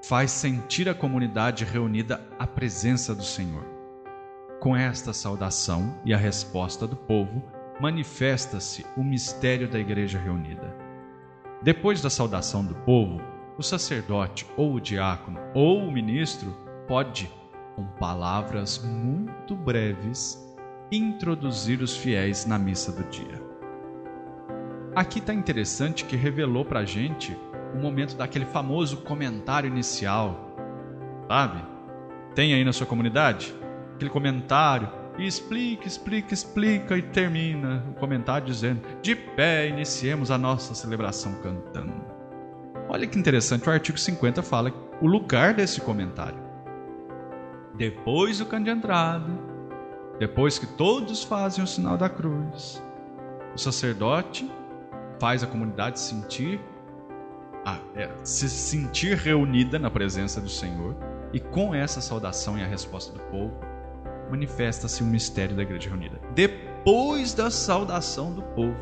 [0.03, 3.67] faz sentir a comunidade reunida a presença do Senhor.
[4.63, 7.45] Com esta saudação e a resposta do povo,
[7.79, 10.75] manifesta-se o mistério da igreja reunida.
[11.63, 16.55] Depois da saudação do povo, o sacerdote ou o diácono ou o ministro
[16.87, 17.31] pode,
[17.77, 20.41] com palavras muito breves,
[20.91, 23.43] introduzir os fiéis na missa do dia.
[24.95, 27.37] Aqui está interessante que revelou para a gente
[27.75, 30.57] o momento daquele famoso comentário inicial,
[31.29, 31.65] sabe?
[32.35, 33.55] Tem aí na sua comunidade?
[33.95, 34.89] aquele comentário
[35.19, 41.35] e explica, explica, explica e termina o comentário dizendo: De pé, iniciemos a nossa celebração
[41.43, 42.14] cantando.
[42.95, 46.39] Olha que interessante, o artigo 50 fala o lugar desse comentário.
[47.75, 49.33] depois do canto de entrada,
[50.17, 52.81] depois que todos fazem o sinal da cruz,
[53.53, 54.49] o sacerdote
[55.19, 56.61] faz a comunidade sentir
[57.97, 60.95] é, se sentir reunida na presença do Senhor
[61.33, 63.59] e com essa saudação e a resposta do povo
[64.31, 66.21] manifesta-se o mistério da igreja reunida.
[66.33, 68.79] Depois da saudação do povo,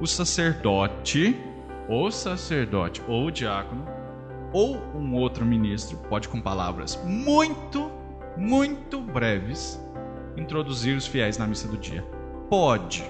[0.00, 1.51] o sacerdote,
[1.92, 3.84] o sacerdote ou o diácono
[4.50, 7.92] ou um outro ministro pode com palavras muito,
[8.34, 9.78] muito breves
[10.34, 12.02] introduzir os fiéis na missa do dia.
[12.48, 13.04] Pode.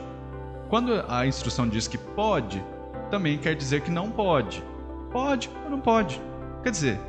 [0.69, 2.65] Quando a instrução diz que pode,
[3.09, 4.65] também quer dizer que não pode.
[5.13, 6.21] Pode ou não pode.
[6.65, 7.01] Quer dizer,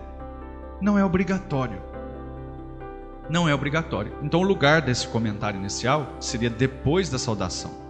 [0.80, 1.82] não é obrigatório.
[3.28, 4.14] Não é obrigatório.
[4.22, 7.83] Então o lugar desse comentário inicial seria depois da saudação.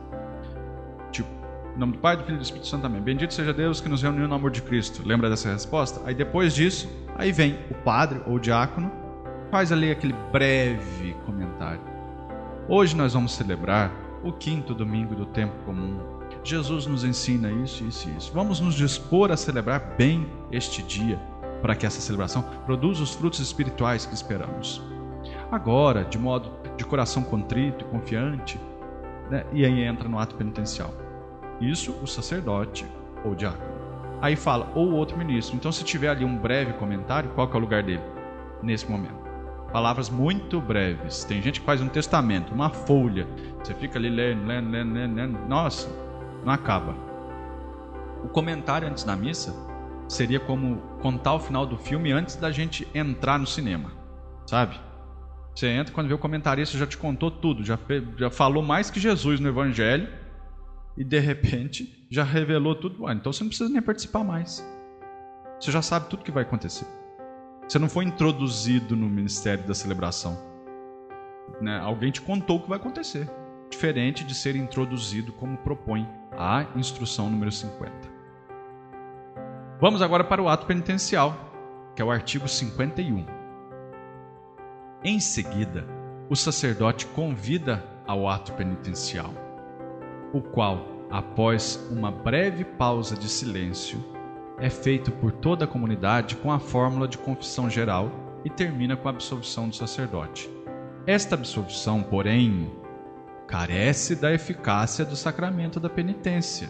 [1.75, 3.01] Em nome do Pai, do Filho e do Espírito Santo também.
[3.01, 5.01] Bendito seja Deus que nos reuniu no amor de Cristo.
[5.03, 6.01] Lembra dessa resposta?
[6.05, 8.91] Aí depois disso, aí vem o padre ou o diácono,
[9.49, 11.81] faz ali aquele breve comentário.
[12.69, 13.91] Hoje nós vamos celebrar
[14.23, 15.99] o quinto domingo do tempo comum.
[16.43, 18.31] Jesus nos ensina isso, isso e isso.
[18.33, 21.17] Vamos nos dispor a celebrar bem este dia,
[21.61, 24.81] para que essa celebração produza os frutos espirituais que esperamos.
[25.51, 28.59] Agora, de modo de coração contrito e confiante,
[29.29, 29.43] né?
[29.51, 30.93] e aí entra no ato penitencial.
[31.69, 32.85] Isso o sacerdote
[33.23, 33.73] ou diácono.
[34.21, 35.55] Aí fala, ou outro ministro.
[35.55, 38.03] Então, se tiver ali um breve comentário, qual que é o lugar dele?
[38.61, 39.23] Nesse momento
[39.73, 41.23] palavras muito breves.
[41.23, 43.27] Tem gente que faz um testamento, uma folha.
[43.61, 45.39] Você fica ali lendo, lendo, lendo, lendo, lendo.
[45.49, 45.89] Nossa,
[46.45, 46.95] não acaba.
[48.23, 49.53] O comentário antes da missa
[50.07, 53.91] seria como contar o final do filme antes da gente entrar no cinema,
[54.45, 54.79] sabe?
[55.55, 57.77] Você entra quando vê o comentarista já te contou tudo, já,
[58.17, 60.07] já falou mais que Jesus no Evangelho
[60.97, 63.07] e de repente já revelou tudo.
[63.07, 64.65] Ah, então você não precisa nem participar mais.
[65.59, 66.85] Você já sabe tudo que vai acontecer.
[67.67, 70.37] Você não foi introduzido no ministério da celebração.
[71.61, 71.79] Né?
[71.79, 73.29] Alguém te contou o que vai acontecer.
[73.69, 77.91] Diferente de ser introduzido como propõe a instrução número 50.
[79.79, 81.35] Vamos agora para o ato penitencial,
[81.95, 83.25] que é o artigo 51.
[85.03, 85.85] Em seguida,
[86.29, 89.33] o sacerdote convida ao ato penitencial,
[90.33, 94.03] o qual, após uma breve pausa de silêncio,
[94.59, 98.11] é feito por toda a comunidade com a fórmula de confissão geral
[98.43, 100.49] e termina com a absolvição do sacerdote.
[101.05, 102.71] Esta absolvição, porém,
[103.47, 106.69] carece da eficácia do sacramento da penitência.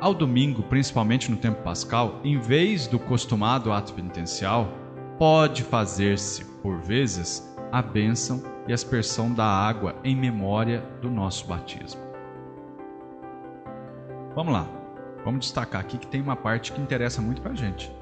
[0.00, 4.68] Ao domingo, principalmente no tempo pascal, em vez do costumado ato penitencial,
[5.18, 12.00] pode fazer-se, por vezes, a bênção e aspersão da água em memória do nosso batismo.
[14.34, 14.66] Vamos lá.
[15.24, 17.94] Vamos destacar aqui que tem uma parte que interessa muito para a gente.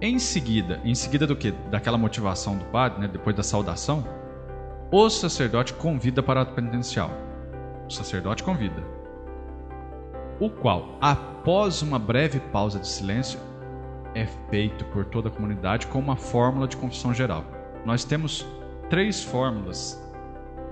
[0.00, 1.50] Em seguida, em seguida do que?
[1.70, 4.06] Daquela motivação do padre, né, depois da saudação,
[4.90, 7.10] o sacerdote convida para ato penitencial.
[7.86, 8.82] O sacerdote convida.
[10.40, 13.40] O qual, após uma breve pausa de silêncio,
[14.14, 17.44] é feito por toda a comunidade com uma fórmula de confissão geral.
[17.84, 18.46] Nós temos
[18.88, 20.02] três fórmulas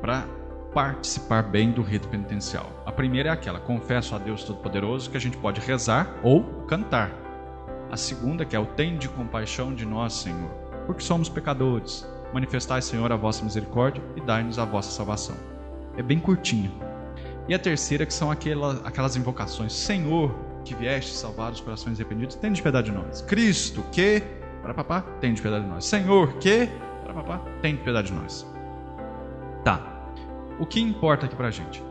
[0.01, 0.27] para
[0.73, 2.71] participar bem do rito penitencial.
[2.85, 7.11] A primeira é aquela: confesso a Deus Todo-Poderoso que a gente pode rezar ou cantar.
[7.91, 10.51] A segunda que é o tem de compaixão de nós, Senhor,
[10.87, 12.07] porque somos pecadores.
[12.33, 15.37] Manifestai, Senhor, a vossa misericórdia e dai-nos a vossa salvação.
[15.97, 16.73] É bem curtinho.
[17.49, 22.53] E a terceira que são aquelas, invocações: Senhor, que vieste salvar os corações arrependidos, tem
[22.53, 23.23] de piedade de nós.
[23.23, 24.23] Cristo, que,
[24.61, 25.85] para papá, tem de piedade de nós.
[25.85, 26.69] Senhor, que,
[27.23, 28.47] papá, tem de piedade de nós.
[29.65, 29.81] Tá.
[30.59, 31.83] O que importa aqui para a gente?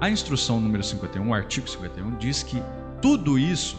[0.00, 2.62] A instrução número 51, o artigo 51, diz que
[3.00, 3.78] tudo isso,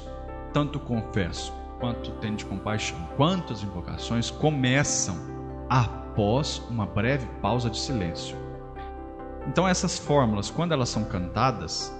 [0.54, 5.16] tanto confesso quanto tenho de compaixão, quanto as invocações, começam
[5.70, 8.38] após uma breve pausa de silêncio.
[9.48, 11.94] Então, essas fórmulas, quando elas são cantadas,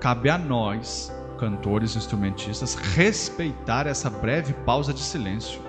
[0.00, 5.60] cabe a nós, cantores, instrumentistas, respeitar essa breve pausa de silêncio.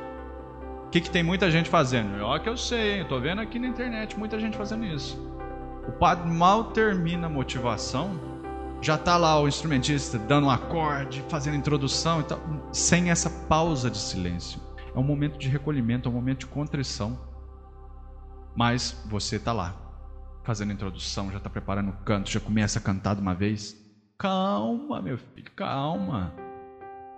[0.98, 2.24] Que, que tem muita gente fazendo?
[2.24, 5.16] Ó, que eu sei, eu tô vendo aqui na internet muita gente fazendo isso.
[5.88, 8.20] O padre mal termina a motivação,
[8.82, 12.40] já tá lá o instrumentista dando um acorde, fazendo introdução e tal,
[12.72, 14.60] sem essa pausa de silêncio.
[14.96, 17.16] É um momento de recolhimento, é um momento de contrição.
[18.56, 19.76] Mas você tá lá,
[20.44, 23.78] fazendo introdução, já tá preparando o canto, já começa a cantar de uma vez.
[24.18, 26.34] Calma, meu filho, calma.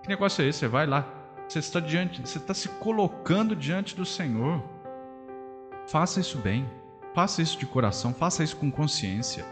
[0.03, 0.59] Que negócio é esse?
[0.59, 1.18] Você vai lá,
[1.49, 4.63] você está diante, você está se colocando diante do Senhor.
[5.87, 6.69] Faça isso bem.
[7.15, 9.43] Faça isso de coração, faça isso com consciência.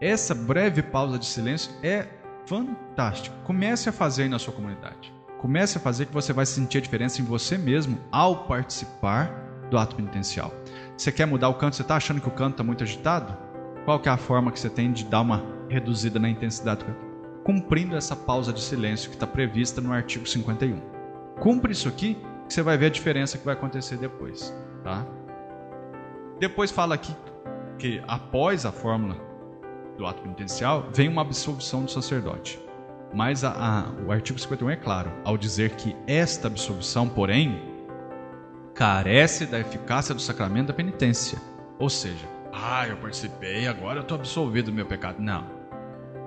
[0.00, 2.06] Essa breve pausa de silêncio é
[2.46, 3.34] fantástico.
[3.44, 5.12] Comece a fazer na sua comunidade.
[5.40, 9.32] Comece a fazer que você vai sentir a diferença em você mesmo ao participar
[9.68, 10.54] do ato penitencial.
[10.96, 11.74] Você quer mudar o canto?
[11.74, 13.36] Você está achando que o canto está muito agitado?
[13.84, 16.86] Qual que é a forma que você tem de dar uma reduzida na intensidade do
[16.86, 17.11] canto?
[17.44, 20.80] Cumprindo essa pausa de silêncio que está prevista no artigo 51.
[21.40, 25.04] Cumpre isso aqui, que você vai ver a diferença que vai acontecer depois, tá?
[26.38, 27.14] Depois fala aqui
[27.78, 29.16] que após a fórmula
[29.96, 32.60] do ato penitencial vem uma absolvição do sacerdote.
[33.12, 37.60] Mas a, a, o artigo 51 é claro ao dizer que esta absolvição, porém,
[38.74, 41.38] carece da eficácia do sacramento da penitência.
[41.78, 45.20] Ou seja, ah, eu participei, agora eu estou absolvido do meu pecado.
[45.20, 45.44] Não,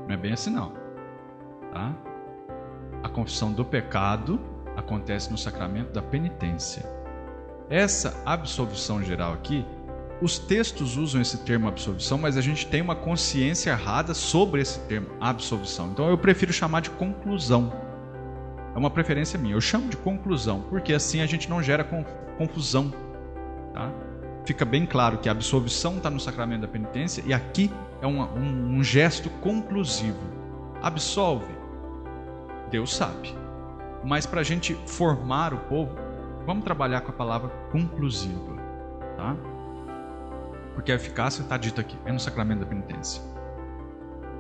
[0.07, 0.84] não é bem assim não.
[1.75, 1.93] Tá?
[3.03, 4.39] A confissão do pecado
[4.77, 6.89] acontece no sacramento da penitência.
[7.69, 9.65] Essa absolvição geral aqui,
[10.21, 14.79] os textos usam esse termo absolvição, mas a gente tem uma consciência errada sobre esse
[14.87, 15.89] termo absolvição.
[15.91, 17.73] Então eu prefiro chamar de conclusão.
[18.73, 19.55] É uma preferência minha.
[19.55, 21.85] Eu chamo de conclusão, porque assim a gente não gera
[22.37, 22.93] confusão.
[23.73, 23.91] Tá?
[24.45, 27.69] Fica bem claro que a absolvição está no sacramento da penitência e aqui
[28.01, 30.19] é um, um, um gesto conclusivo.
[30.81, 31.64] Absolve.
[32.69, 33.35] Deus sabe.
[34.03, 35.95] Mas para a gente formar o povo,
[36.45, 38.55] vamos trabalhar com a palavra conclusiva.
[39.17, 39.35] Tá?
[40.73, 43.21] Porque a eficácia está dita aqui, é no sacramento da penitência.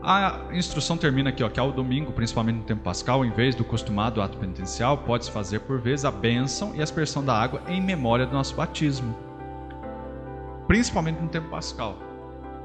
[0.03, 3.63] A instrução termina aqui, ó, que ao domingo, principalmente no tempo pascal, em vez do
[3.63, 7.81] costumado ato penitencial, pode-se fazer por vezes a bênção e a aspersão da água em
[7.81, 9.15] memória do nosso batismo.
[10.67, 11.97] Principalmente no tempo pascal.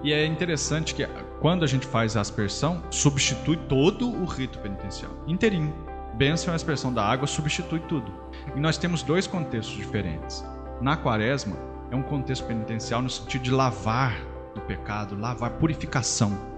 [0.02, 1.06] E é interessante que
[1.40, 5.74] quando a gente faz a aspersão, substitui todo o rito penitencial, inteirinho.
[6.14, 8.12] Bênção e aspersão da água substitui tudo.
[8.54, 10.44] E nós temos dois contextos diferentes.
[10.80, 11.56] Na quaresma,
[11.90, 14.16] é um contexto penitencial no sentido de lavar
[14.54, 16.50] do pecado, lavar, purificação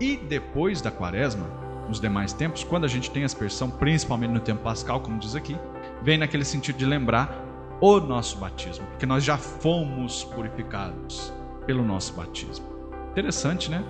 [0.00, 1.46] e depois da quaresma,
[1.86, 5.56] nos demais tempos, quando a gente tem aspersão, principalmente no tempo pascal, como diz aqui,
[6.02, 7.44] vem naquele sentido de lembrar
[7.80, 11.32] o nosso batismo, porque nós já fomos purificados
[11.70, 12.66] pelo nosso batismo.
[13.12, 13.84] Interessante, né?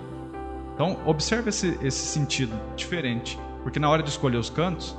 [0.75, 4.95] Então, observe esse, esse sentido diferente, porque na hora de escolher os cantos,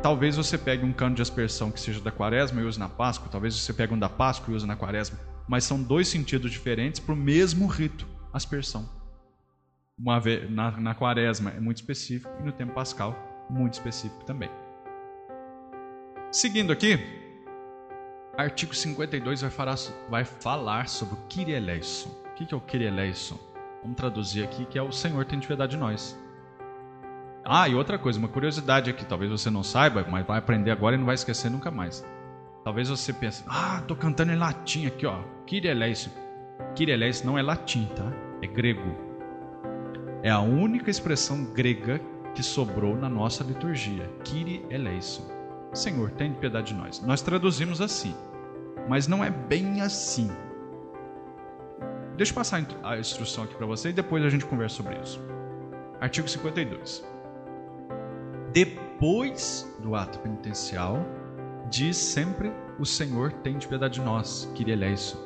[0.00, 3.28] talvez você pegue um canto de aspersão que seja da quaresma e use na Páscoa,
[3.28, 7.00] talvez você pegue um da Páscoa e use na quaresma, mas são dois sentidos diferentes
[7.00, 8.88] para o mesmo rito, aspersão
[9.98, 13.16] uma vez, na, na quaresma é muito específico e no tempo pascal
[13.50, 14.48] muito específico também.
[16.30, 16.98] Seguindo aqui,
[18.36, 19.76] artigo 52 vai falar,
[20.08, 22.08] vai falar sobre o Kyrie eleison.
[22.08, 23.38] O que é o Kyrie eleison?
[23.82, 26.18] Vamos traduzir aqui que é o Senhor tem de verdade de nós.
[27.44, 30.94] Ah, e outra coisa, uma curiosidade aqui, talvez você não saiba, mas vai aprender agora
[30.94, 32.06] e não vai esquecer nunca mais.
[32.64, 35.18] Talvez você pense, ah, tô cantando em latim aqui, ó.
[35.44, 36.10] Kyrie eleison.
[36.76, 38.12] Kyrie eleison não é latim, tá?
[38.40, 38.96] É grego.
[40.22, 42.00] É a única expressão grega
[42.32, 44.08] que sobrou na nossa liturgia.
[44.24, 45.31] Kyrie eleison.
[45.72, 47.00] Senhor, tem piedade de nós.
[47.00, 48.14] Nós traduzimos assim,
[48.88, 50.30] mas não é bem assim.
[52.16, 55.20] Deixa eu passar a instrução aqui para você e depois a gente conversa sobre isso.
[56.00, 57.04] Artigo 52.
[58.52, 60.98] Depois do ato penitencial,
[61.70, 65.16] diz sempre o Senhor tem de piedade de nós, Kyrie eleison.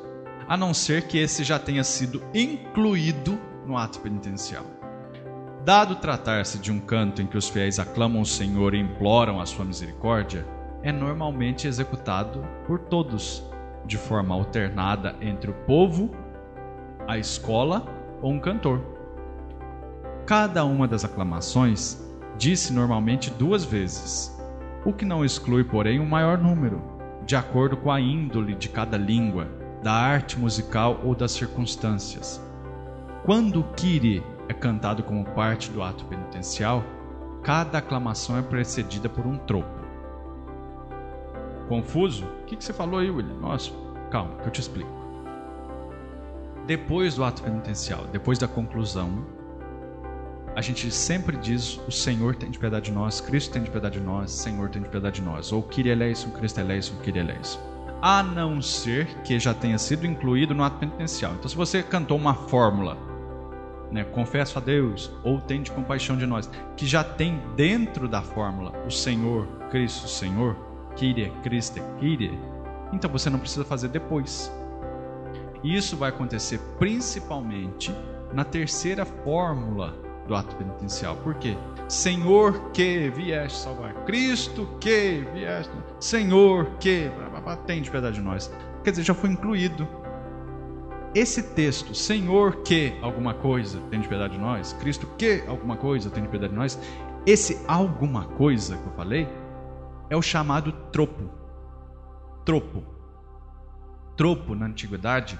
[0.47, 4.65] A não ser que esse já tenha sido incluído no ato penitencial.
[5.67, 9.45] Dado tratar-se de um canto em que os fiéis aclamam o Senhor e imploram a
[9.45, 10.47] sua misericórdia,
[10.81, 13.43] é normalmente executado por todos,
[13.85, 16.09] de forma alternada entre o povo,
[17.05, 17.85] a escola
[18.21, 18.81] ou um cantor.
[20.25, 22.01] Cada uma das aclamações
[22.37, 24.33] disse normalmente duas vezes,
[24.85, 26.81] o que não exclui, porém, um maior número,
[27.25, 29.49] de acordo com a índole de cada língua,
[29.83, 32.41] da arte musical ou das circunstâncias.
[33.25, 36.83] Quando o Kyrie é cantado como parte do ato penitencial,
[37.43, 39.77] cada aclamação é precedida por um tropo.
[41.67, 42.25] Confuso?
[42.25, 43.35] O que você falou aí, William?
[43.35, 43.71] Nossa,
[44.09, 44.89] calma, que eu te explico.
[46.65, 49.25] Depois do ato penitencial, depois da conclusão,
[50.55, 53.99] a gente sempre diz: O Senhor tem de piedade de nós, Cristo tem de piedade
[53.99, 55.51] de nós, Senhor tem de piedade de nós.
[55.51, 57.59] Ou Kyrie eleison, Cristo eleison, Kyrie eleison.
[58.01, 61.33] A não ser que já tenha sido incluído no ato penitencial.
[61.33, 62.97] Então, se você cantou uma fórmula
[63.91, 68.71] né, confesso a Deus, ou tende compaixão de nós, que já tem dentro da fórmula
[68.85, 70.55] o Senhor, Cristo, Senhor,
[70.95, 72.37] Kyrie, Cristo, Kyrie,
[72.91, 74.51] então você não precisa fazer depois.
[75.63, 77.93] Isso vai acontecer principalmente
[78.33, 79.93] na terceira fórmula
[80.27, 81.15] do ato penitencial.
[81.17, 81.55] Por quê?
[81.87, 87.09] Senhor que vieste salvar, Cristo que vieste, Senhor que,
[87.65, 88.51] tem de piedade de nós.
[88.83, 89.87] Quer dizer, já foi incluído
[91.17, 96.11] esse texto, Senhor que alguma coisa tem de piedade de nós, Cristo que alguma coisa
[96.11, 96.79] tem de piedade de nós,
[97.25, 99.27] esse alguma coisa que eu falei
[100.09, 101.29] é o chamado tropo.
[102.45, 102.83] Tropo.
[104.15, 105.37] tropo na antiguidade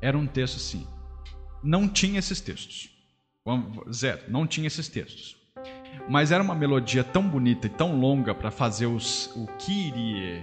[0.00, 0.86] era um texto assim.
[1.62, 2.90] Não tinha esses textos.
[3.92, 5.36] Zero, não tinha esses textos.
[6.08, 10.42] Mas era uma melodia tão bonita e tão longa para fazer os, o Kyrie,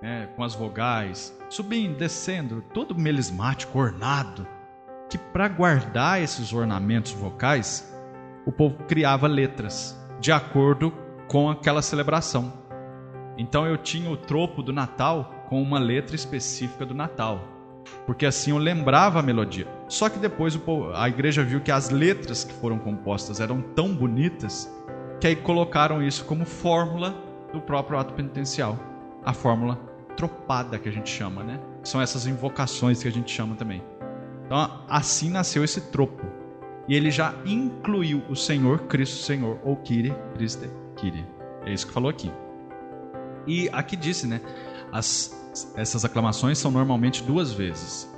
[0.00, 4.46] né, com as vogais, subindo, descendo, todo melismático, ornado,
[5.08, 7.92] que para guardar esses ornamentos vocais,
[8.44, 10.92] o povo criava letras de acordo
[11.28, 12.52] com aquela celebração.
[13.38, 17.40] Então eu tinha o tropo do Natal com uma letra específica do Natal,
[18.06, 19.66] porque assim eu lembrava a melodia.
[19.88, 20.58] Só que depois
[20.94, 24.72] a igreja viu que as letras que foram compostas eram tão bonitas
[25.20, 27.14] que aí colocaram isso como fórmula
[27.52, 28.78] do próprio ato penitencial,
[29.26, 29.76] a fórmula
[30.16, 31.60] tropada que a gente chama, né?
[31.82, 33.82] São essas invocações que a gente chama também.
[34.46, 36.24] Então assim nasceu esse tropo.
[36.88, 41.26] E ele já incluiu o Senhor Cristo Senhor, ou Kyrie, Christe, Kyrie.
[41.66, 42.30] É isso que falou aqui.
[43.46, 44.40] E aqui disse, né?
[44.92, 48.08] As, essas aclamações são normalmente duas vezes,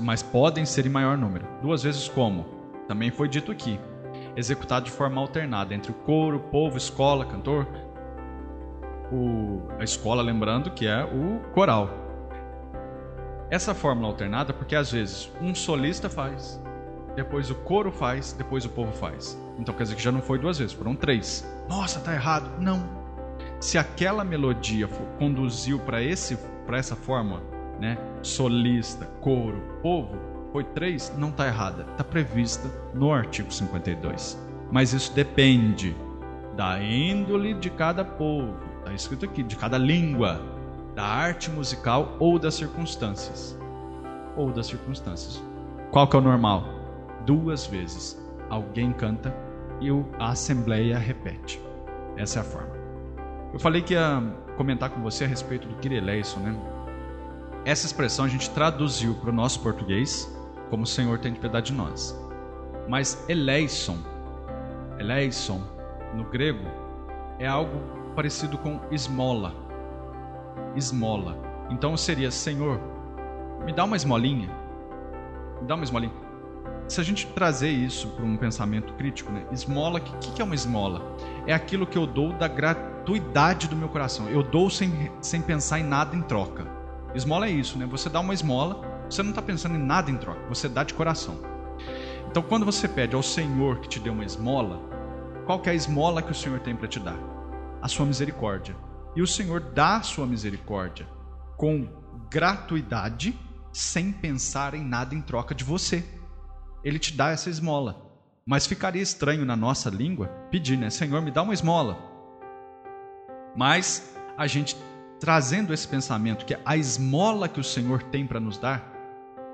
[0.00, 1.46] mas podem ser em maior número.
[1.62, 2.44] Duas vezes como?
[2.86, 3.80] Também foi dito aqui.
[4.36, 7.66] Executado de forma alternada entre o coro, povo, escola, cantor.
[9.12, 11.90] O, a escola, lembrando que é o coral.
[13.50, 16.62] Essa fórmula alternada, porque às vezes um solista faz,
[17.16, 19.36] depois o coro faz, depois o povo faz.
[19.58, 21.44] Então quer dizer que já não foi duas vezes, foram três.
[21.68, 22.48] Nossa, tá errado.
[22.60, 23.00] Não
[23.60, 24.88] se aquela melodia
[25.18, 26.36] conduziu para esse
[26.66, 27.42] para essa forma,
[27.78, 30.16] né, solista, coro, povo,
[30.52, 34.38] foi três, não está errada, está prevista no artigo 52.
[34.70, 35.96] Mas isso depende
[36.56, 38.56] da índole de cada povo,
[38.90, 40.40] está escrito aqui, de cada língua,
[40.94, 43.58] da arte musical ou das circunstâncias.
[44.36, 45.42] Ou das circunstâncias.
[45.90, 46.64] Qual que é o normal?
[47.24, 48.20] Duas vezes.
[48.48, 49.34] Alguém canta
[49.80, 49.88] e
[50.18, 51.60] a assembleia repete.
[52.16, 52.74] Essa é a forma.
[53.52, 54.22] Eu falei que ia
[54.56, 56.56] comentar com você a respeito do Kireleison, né?
[57.64, 60.30] Essa expressão a gente traduziu para o nosso português
[60.70, 62.18] como o Senhor tem de piedade de nós.
[62.88, 63.98] Mas eleison,
[64.98, 65.60] eleison,
[66.14, 66.64] no grego,
[67.38, 69.54] é algo parecido com esmola.
[70.76, 71.38] Esmola.
[71.70, 72.80] Então seria, Senhor,
[73.64, 74.50] me dá uma esmolinha.
[75.60, 76.12] Me dá uma esmolinha.
[76.88, 79.46] Se a gente trazer isso para um pensamento crítico, né?
[79.52, 81.16] Esmola, o que, que é uma esmola?
[81.46, 84.28] É aquilo que eu dou da gratuidade do meu coração.
[84.28, 86.66] Eu dou sem, sem pensar em nada em troca.
[87.14, 87.86] Esmola é isso, né?
[87.86, 90.94] Você dá uma esmola, você não está pensando em nada em troca, você dá de
[90.94, 91.38] coração.
[92.30, 94.80] Então, quando você pede ao Senhor que te dê uma esmola,
[95.46, 97.16] qual é a esmola que o Senhor tem para te dar?
[97.82, 98.76] A sua misericórdia.
[99.16, 101.06] E o Senhor dá a sua misericórdia
[101.56, 101.88] com
[102.30, 103.38] gratuidade,
[103.72, 106.04] sem pensar em nada em troca de você.
[106.82, 108.10] Ele te dá essa esmola.
[108.46, 110.90] Mas ficaria estranho na nossa língua pedir, né?
[110.90, 111.98] Senhor, me dá uma esmola.
[113.54, 114.76] Mas a gente
[115.18, 118.90] trazendo esse pensamento que a esmola que o Senhor tem para nos dar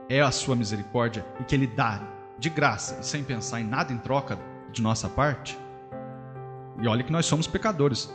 [0.09, 2.01] é a sua misericórdia e que ele dá
[2.39, 4.39] de graça e sem pensar em nada em troca
[4.70, 5.59] de nossa parte.
[6.81, 8.12] E olha que nós somos pecadores.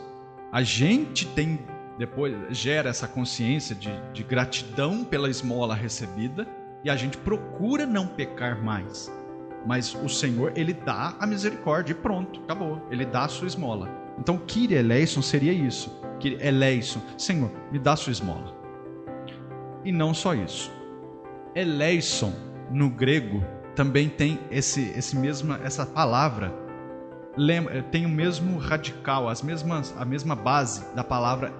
[0.52, 1.60] A gente tem
[1.98, 6.48] depois gera essa consciência de, de gratidão pela esmola recebida
[6.84, 9.12] e a gente procura não pecar mais.
[9.68, 12.82] Mas o Senhor, ele dá a misericórdia e pronto, acabou.
[12.90, 13.88] Ele dá a sua esmola.
[14.18, 16.02] Então, Kyrie eleison seria isso.
[16.20, 18.56] Kyrie eleison, Senhor, me dá sua esmola.
[19.86, 20.72] E não só isso.
[21.54, 22.34] Eleison,
[22.72, 23.44] no grego,
[23.76, 26.52] também tem esse, esse mesma, essa palavra,
[27.38, 31.52] lembra, tem o mesmo radical, as mesmas, a mesma base da palavra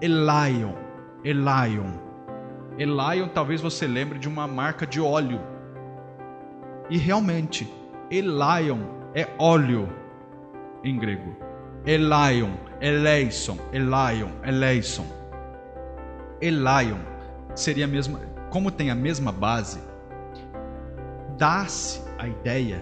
[0.00, 0.74] Elion.
[1.24, 1.92] Elion.
[2.78, 5.40] Elion, talvez você lembre de uma marca de óleo.
[6.88, 7.70] E realmente,
[8.10, 8.80] Elion
[9.14, 9.88] é óleo
[10.82, 11.36] em grego.
[11.84, 15.06] Elion, Eleison, Elion, Eleison.
[16.40, 16.98] Elion
[17.54, 18.20] seria a mesma,
[18.50, 19.80] como tem a mesma base,
[21.36, 22.80] dá-se a ideia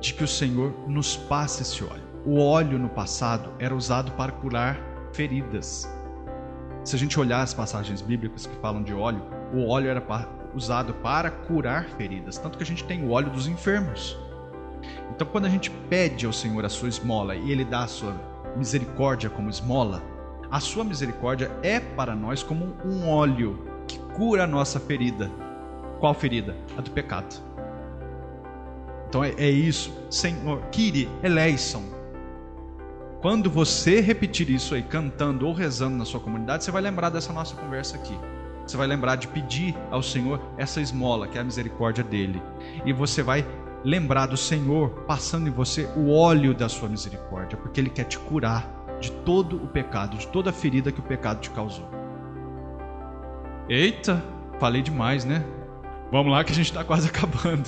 [0.00, 2.02] de que o Senhor nos passa esse óleo.
[2.24, 4.80] O óleo no passado era usado para curar
[5.12, 5.88] feridas.
[6.84, 9.22] Se a gente olhar as passagens bíblicas que falam de óleo,
[9.52, 10.02] o óleo era
[10.54, 14.16] usado para curar feridas, tanto que a gente tem o óleo dos enfermos.
[15.10, 18.14] Então, quando a gente pede ao Senhor a sua esmola e Ele dá a sua
[18.56, 20.02] misericórdia como esmola,
[20.50, 25.30] a sua misericórdia é para nós como um óleo que cura a nossa ferida.
[26.00, 26.56] Qual ferida?
[26.78, 27.49] A do pecado.
[29.10, 29.92] Então é, é isso.
[30.08, 31.82] Senhor, Kiri, eleison.
[33.20, 37.32] Quando você repetir isso aí, cantando ou rezando na sua comunidade, você vai lembrar dessa
[37.32, 38.16] nossa conversa aqui.
[38.64, 42.40] Você vai lembrar de pedir ao Senhor essa esmola, que é a misericórdia dele.
[42.86, 43.44] E você vai
[43.84, 48.18] lembrar do Senhor passando em você o óleo da sua misericórdia, porque Ele quer te
[48.18, 48.64] curar
[49.00, 51.88] de todo o pecado, de toda a ferida que o pecado te causou.
[53.68, 54.22] Eita,
[54.60, 55.44] falei demais, né?
[56.10, 57.66] Vamos lá que a gente está quase acabando.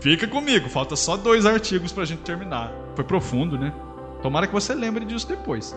[0.00, 2.72] Fica comigo, falta só dois artigos para a gente terminar.
[2.94, 3.72] Foi profundo, né?
[4.22, 5.74] Tomara que você lembre disso depois.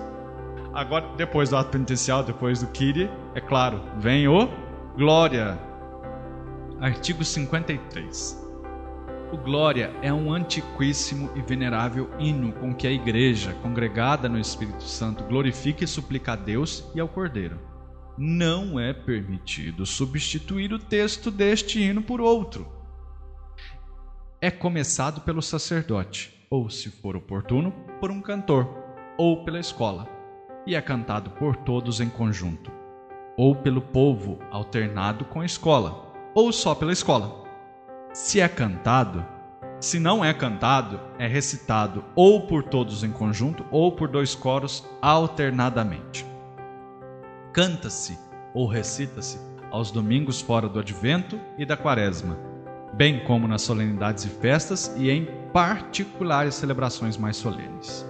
[0.73, 4.49] Agora, depois do ato penitencial, depois do Kiri, é claro, vem o
[4.97, 5.57] Glória.
[6.81, 8.45] Artigo 53.
[9.31, 14.83] O Glória é um antiquíssimo e venerável hino com que a Igreja, congregada no Espírito
[14.83, 17.57] Santo, glorifica e suplica a Deus e ao Cordeiro.
[18.17, 22.67] Não é permitido substituir o texto deste hino por outro.
[24.41, 28.67] É começado pelo sacerdote, ou, se for oportuno, por um cantor,
[29.17, 30.07] ou pela escola,
[30.65, 32.71] e é cantado por todos em conjunto,
[33.37, 37.45] ou pelo povo alternado com a escola, ou só pela escola
[38.15, 39.25] se é cantado,
[39.77, 44.85] se não é cantado, é recitado ou por todos em conjunto ou por dois coros
[45.01, 46.25] alternadamente.
[47.55, 48.19] Canta-se
[48.53, 49.39] ou recita-se
[49.71, 52.37] aos domingos fora do advento e da quaresma,
[52.93, 58.05] bem como nas solenidades e festas e em particulares celebrações mais solenes.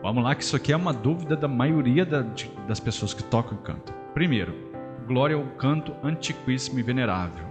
[0.00, 3.66] Vamos lá, que isso aqui é uma dúvida da maioria das pessoas que tocam e
[3.66, 3.94] cantam.
[4.14, 4.54] Primeiro,
[5.06, 7.44] glória ao canto antiquíssimo e venerável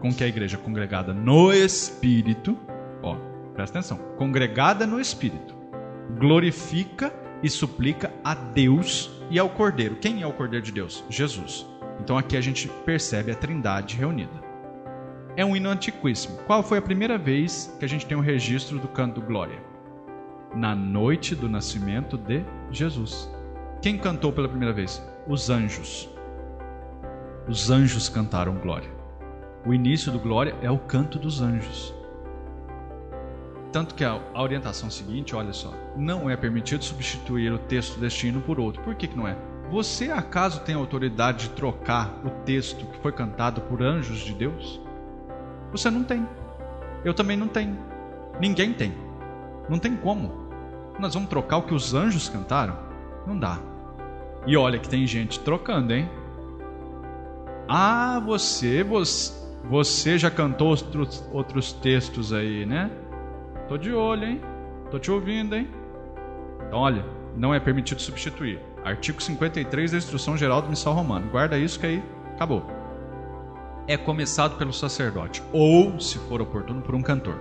[0.00, 2.58] com que a igreja congregada no Espírito,
[3.04, 3.14] ó,
[3.54, 5.54] presta atenção, congregada no Espírito,
[6.18, 7.12] glorifica
[7.42, 9.96] e suplica a Deus e ao Cordeiro.
[9.96, 11.04] Quem é o Cordeiro de Deus?
[11.08, 11.66] Jesus.
[12.00, 14.48] Então aqui a gente percebe a Trindade reunida.
[15.36, 16.38] É um hino antiquíssimo.
[16.46, 19.62] Qual foi a primeira vez que a gente tem um registro do canto Glória?
[20.54, 23.30] Na noite do nascimento de Jesus.
[23.80, 25.00] Quem cantou pela primeira vez?
[25.28, 26.08] Os anjos.
[27.46, 28.90] Os anjos cantaram Glória.
[29.64, 31.94] O início do Glória é o canto dos anjos.
[33.72, 38.58] Tanto que a, orientação seguinte, olha só, não é permitido substituir o texto destino por
[38.58, 38.82] outro.
[38.82, 39.36] Por que, que não é?
[39.70, 44.80] Você acaso tem autoridade de trocar o texto que foi cantado por anjos de Deus?
[45.70, 46.26] Você não tem.
[47.04, 47.76] Eu também não tenho.
[48.40, 48.94] Ninguém tem.
[49.68, 50.48] Não tem como.
[50.98, 52.78] Nós vamos trocar o que os anjos cantaram?
[53.26, 53.58] Não dá.
[54.46, 56.08] E olha que tem gente trocando, hein?
[57.68, 62.90] Ah, você, você, você já cantou outros, outros textos aí, né?
[63.68, 64.40] Tô de olho, hein?
[64.90, 65.68] Tô te ouvindo, hein?
[66.66, 67.04] Então, olha,
[67.36, 68.58] não é permitido substituir.
[68.82, 71.30] Artigo 53 da Instrução Geral do Missal Romano.
[71.30, 72.02] Guarda isso que aí
[72.34, 72.64] acabou.
[73.86, 77.38] É começado pelo sacerdote, ou, se for oportuno, por um cantor.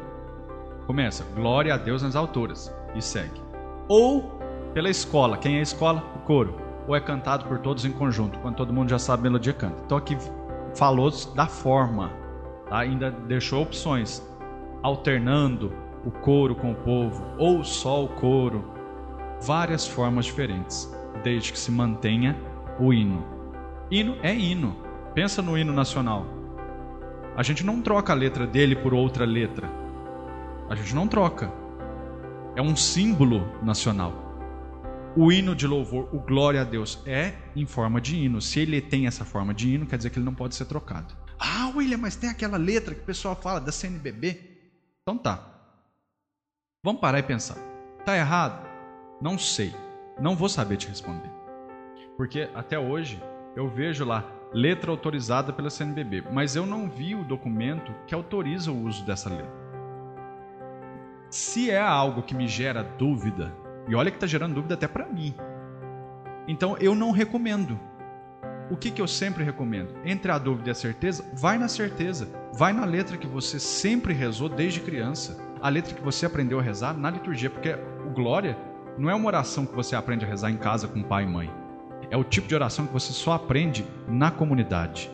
[0.85, 3.41] Começa, glória a Deus nas alturas, e segue.
[3.87, 4.37] Ou
[4.73, 5.37] pela escola.
[5.37, 6.03] Quem é a escola?
[6.13, 6.55] O coro.
[6.89, 9.81] Ou é cantado por todos em conjunto, quando todo mundo já sabe a melodia canta.
[9.85, 10.17] Então aqui
[10.75, 12.11] falou da forma,
[12.69, 12.79] tá?
[12.79, 14.21] ainda deixou opções,
[14.83, 18.63] alternando o coro com o povo ou só o coro,
[19.41, 20.89] várias formas diferentes,
[21.21, 22.33] desde que se mantenha
[22.79, 23.25] o hino.
[23.91, 24.77] Hino é hino.
[25.13, 26.25] Pensa no hino nacional.
[27.35, 29.69] A gente não troca a letra dele por outra letra.
[30.69, 31.51] A gente não troca.
[32.55, 34.13] É um símbolo nacional.
[35.13, 38.41] O hino de louvor, o glória a Deus, é em forma de hino.
[38.41, 41.13] Se ele tem essa forma de hino, quer dizer que ele não pode ser trocado.
[41.37, 44.39] Ah, William, mas tem aquela letra que o pessoal fala da CNBB.
[45.01, 45.56] Então tá.
[46.87, 47.57] Vamos parar e pensar.
[48.05, 48.65] Tá errado?
[49.19, 49.75] Não sei.
[50.17, 51.29] Não vou saber te responder.
[52.15, 53.21] Porque até hoje
[53.57, 54.23] eu vejo lá
[54.53, 59.27] letra autorizada pela CNBB, mas eu não vi o documento que autoriza o uso dessa
[59.27, 59.51] letra.
[61.29, 63.53] Se é algo que me gera dúvida,
[63.85, 65.35] e olha que está gerando dúvida até para mim.
[66.47, 67.77] Então eu não recomendo.
[68.71, 69.93] O que, que eu sempre recomendo?
[70.05, 72.29] Entre a dúvida e a certeza, vai na certeza.
[72.53, 75.46] Vai na letra que você sempre rezou desde criança.
[75.61, 77.49] A letra que você aprendeu a rezar na liturgia.
[77.49, 78.57] Porque o glória
[78.97, 81.51] não é uma oração que você aprende a rezar em casa com pai e mãe.
[82.09, 85.11] É o tipo de oração que você só aprende na comunidade.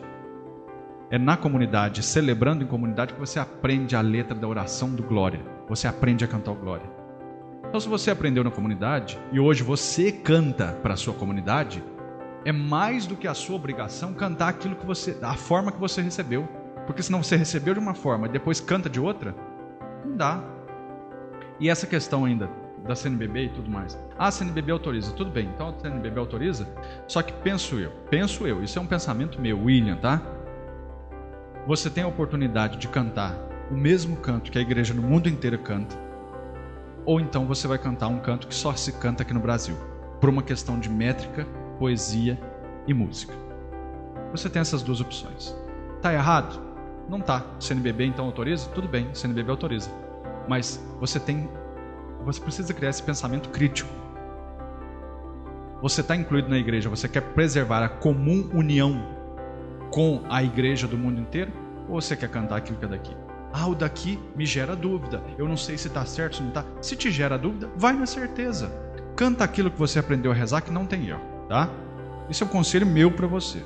[1.10, 5.42] É na comunidade, celebrando em comunidade, que você aprende a letra da oração do glória.
[5.70, 6.90] Você aprende a cantar o glória.
[7.68, 11.84] Então, se você aprendeu na comunidade e hoje você canta para a sua comunidade,
[12.46, 16.02] é mais do que a sua obrigação cantar aquilo que você, a forma que você
[16.02, 16.48] recebeu.
[16.86, 19.36] Porque senão você recebeu de uma forma e depois canta de outra,
[20.04, 20.44] não dá.
[21.60, 22.50] E essa questão ainda
[22.86, 23.98] da CNBB e tudo mais.
[24.18, 25.50] Ah, a CNBB autoriza, tudo bem.
[25.54, 26.68] Então a CNBB autoriza.
[27.08, 30.22] Só que penso eu, penso eu, isso é um pensamento meu, William, tá?
[31.66, 33.36] Você tem a oportunidade de cantar
[33.72, 36.04] o mesmo canto que a igreja no mundo inteiro canta
[37.06, 39.76] ou então você vai cantar um canto que só se canta aqui no Brasil,
[40.20, 41.46] por uma questão de métrica,
[41.78, 42.40] poesia
[42.88, 43.34] e música.
[44.32, 45.56] Você tem essas duas opções.
[46.02, 46.62] Tá errado?
[47.10, 47.46] Não tá.
[47.60, 48.70] CNBB então autoriza?
[48.70, 49.90] Tudo bem, CNBB autoriza.
[50.48, 51.50] Mas você tem
[52.24, 53.90] você precisa criar esse pensamento crítico.
[55.82, 59.06] Você está incluído na igreja, você quer preservar a comum união
[59.92, 61.52] com a igreja do mundo inteiro?
[61.90, 63.16] Ou você quer cantar aquilo que é daqui?
[63.52, 65.22] Ah, o daqui me gera dúvida.
[65.38, 66.64] Eu não sei se está certo, se não está.
[66.82, 68.72] Se te gera dúvida, vai na certeza.
[69.16, 71.70] Canta aquilo que você aprendeu a rezar, que não tem erro, tá?
[72.30, 73.62] Isso é um conselho meu para você.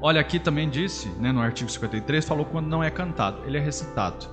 [0.00, 3.60] Olha, aqui também disse, né, no artigo 53, falou quando não é cantado, ele é
[3.60, 4.26] recitado,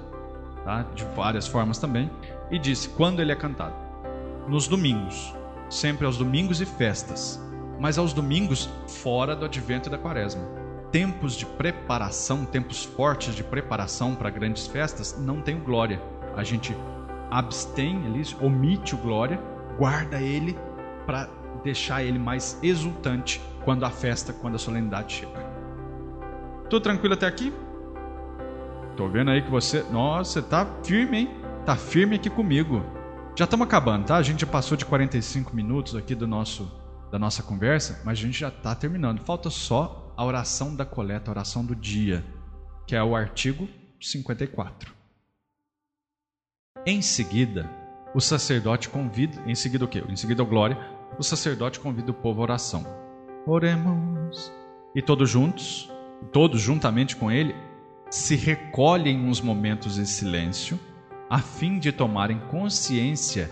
[0.63, 0.83] tá?
[0.93, 2.09] De várias formas também.
[2.51, 3.73] E disse quando ele é cantado.
[4.47, 5.33] Nos domingos,
[5.67, 7.43] sempre aos domingos e festas,
[7.79, 10.43] mas aos domingos fora do advento e da quaresma.
[10.91, 15.99] Tempos de preparação, tempos fortes de preparação para grandes festas, não tem glória.
[16.35, 16.77] A gente
[17.31, 19.41] abstém, ele omite o glória,
[19.79, 20.55] guarda ele
[21.07, 21.27] para
[21.63, 25.54] deixar ele mais exultante quando a festa, quando a solenidade chega.
[26.69, 27.53] Tudo tranquilo até aqui?
[28.97, 31.29] Tô vendo aí que você, nossa, você tá firme, hein?
[31.65, 32.83] Tá firme aqui comigo.
[33.37, 34.15] Já estamos acabando, tá?
[34.15, 36.71] A gente já passou de 45 minutos aqui do nosso
[37.11, 39.21] da nossa conversa, mas a gente já está terminando.
[39.21, 42.25] Falta só a oração da coleta, a oração do dia,
[42.87, 43.69] que é o artigo
[44.01, 44.93] 54.
[46.85, 47.69] Em seguida,
[48.13, 50.03] o sacerdote convida, em seguida o quê?
[50.09, 50.77] Em seguida a glória,
[51.17, 52.85] o sacerdote convida o povo à oração.
[53.45, 54.51] Oremos.
[54.95, 55.89] E todos juntos,
[56.31, 57.55] todos juntamente com ele,
[58.09, 60.79] se recolhem uns momentos em silêncio
[61.29, 63.49] a fim de tomarem consciência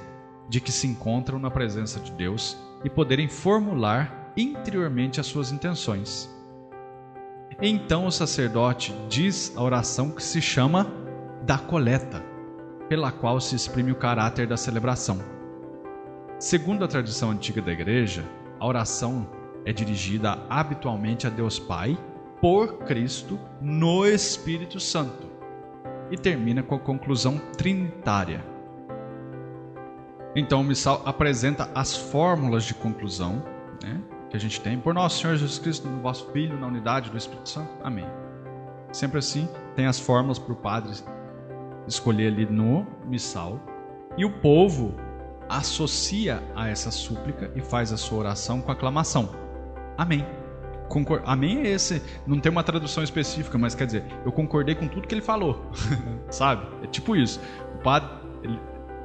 [0.47, 6.30] de que se encontram na presença de Deus e poderem formular interiormente as suas intenções.
[7.61, 10.91] Então o sacerdote diz a oração que se chama
[11.43, 12.24] da coleta,
[12.89, 15.20] pela qual se exprime o caráter da celebração.
[16.39, 18.24] Segundo a tradição antiga da igreja,
[18.59, 19.28] a oração
[19.66, 21.97] é dirigida habitualmente a Deus Pai
[22.44, 25.30] por Cristo no Espírito Santo
[26.12, 28.44] e termina com a conclusão trinitária.
[30.36, 33.41] Então o missal apresenta as fórmulas de conclusão
[33.82, 37.10] né, que a gente tem por nosso Senhor Jesus Cristo, no vosso Filho, na unidade
[37.10, 37.72] do Espírito Santo.
[37.82, 38.06] Amém.
[38.91, 40.91] Sempre assim, tem as fórmulas para o padre
[41.88, 43.58] escolher ali no missal.
[44.18, 44.94] E o povo
[45.48, 49.30] associa a essa súplica e faz a sua oração com aclamação.
[49.98, 50.43] Amém.
[50.90, 54.88] Concor Amém é esse, não tem uma tradução específica, mas quer dizer, eu concordei com
[54.88, 55.66] tudo que ele falou,
[56.30, 56.68] sabe?
[56.84, 57.40] É tipo isso.
[57.76, 58.10] O padre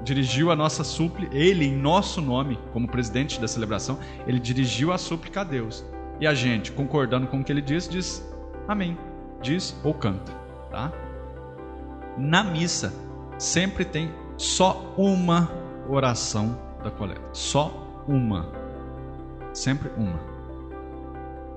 [0.03, 4.99] dirigiu a nossa súplica, ele em nosso nome, como presidente da celebração, ele dirigiu a
[4.99, 5.85] súplica a Deus.
[6.21, 8.27] E a gente, concordando com o que ele diz, diz
[8.67, 8.99] amém,
[9.41, 10.33] diz ou canta,
[10.71, 10.93] tá?
[12.17, 12.93] Na missa
[13.39, 15.51] sempre tem só uma
[15.89, 18.51] oração da coleta, só uma.
[19.53, 20.28] Sempre uma.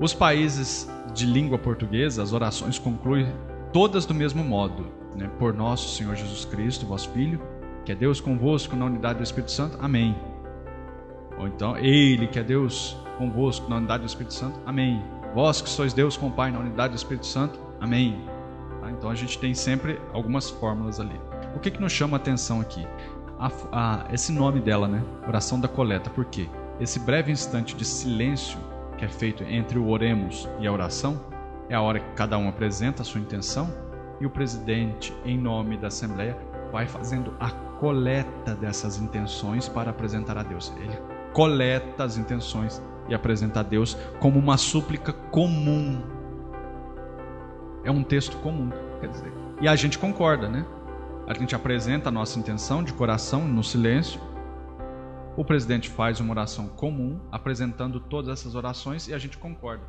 [0.02, 3.32] Os países de língua portuguesa, as orações concluem
[3.72, 5.30] todas do mesmo modo, né?
[5.38, 7.40] Por nosso Senhor Jesus Cristo, vosso Filho,
[7.86, 9.78] que é Deus convosco na unidade do Espírito Santo.
[9.80, 10.16] Amém.
[11.38, 14.60] Ou então, Ele, que é Deus convosco na unidade do Espírito Santo.
[14.66, 15.04] Amém.
[15.36, 17.60] Vós que sois Deus com o Pai na unidade do Espírito Santo.
[17.80, 18.20] Amém.
[18.82, 18.90] Tá?
[18.90, 21.22] Então a gente tem sempre algumas fórmulas ali.
[21.56, 22.88] O que, que nos chama a atenção aqui?
[23.38, 25.04] A, a, esse nome dela, né?
[25.28, 26.10] Oração da coleta.
[26.10, 26.50] Por quê?
[26.80, 28.58] Esse breve instante de silêncio
[29.02, 31.20] que é feito entre o oremos e a oração,
[31.68, 33.74] é a hora que cada um apresenta a sua intenção
[34.20, 36.38] e o presidente, em nome da Assembleia,
[36.72, 40.72] vai fazendo a coleta dessas intenções para apresentar a Deus.
[40.80, 40.96] Ele
[41.34, 42.80] coleta as intenções
[43.10, 46.04] e apresenta a Deus como uma súplica comum.
[47.84, 49.34] É um texto comum, quer dizer.
[49.60, 50.64] E a gente concorda, né?
[51.28, 54.22] A gente apresenta a nossa intenção de coração no silêncio
[55.38, 59.84] o presidente faz uma oração comum, apresentando todas essas orações e a gente concorda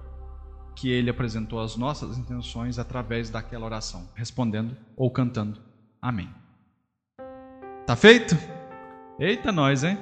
[0.74, 5.60] que ele apresentou as nossas intenções através daquela oração, respondendo ou cantando
[6.02, 6.28] Amém.
[7.86, 8.36] Tá feito?
[9.20, 9.96] Eita, nós, hein?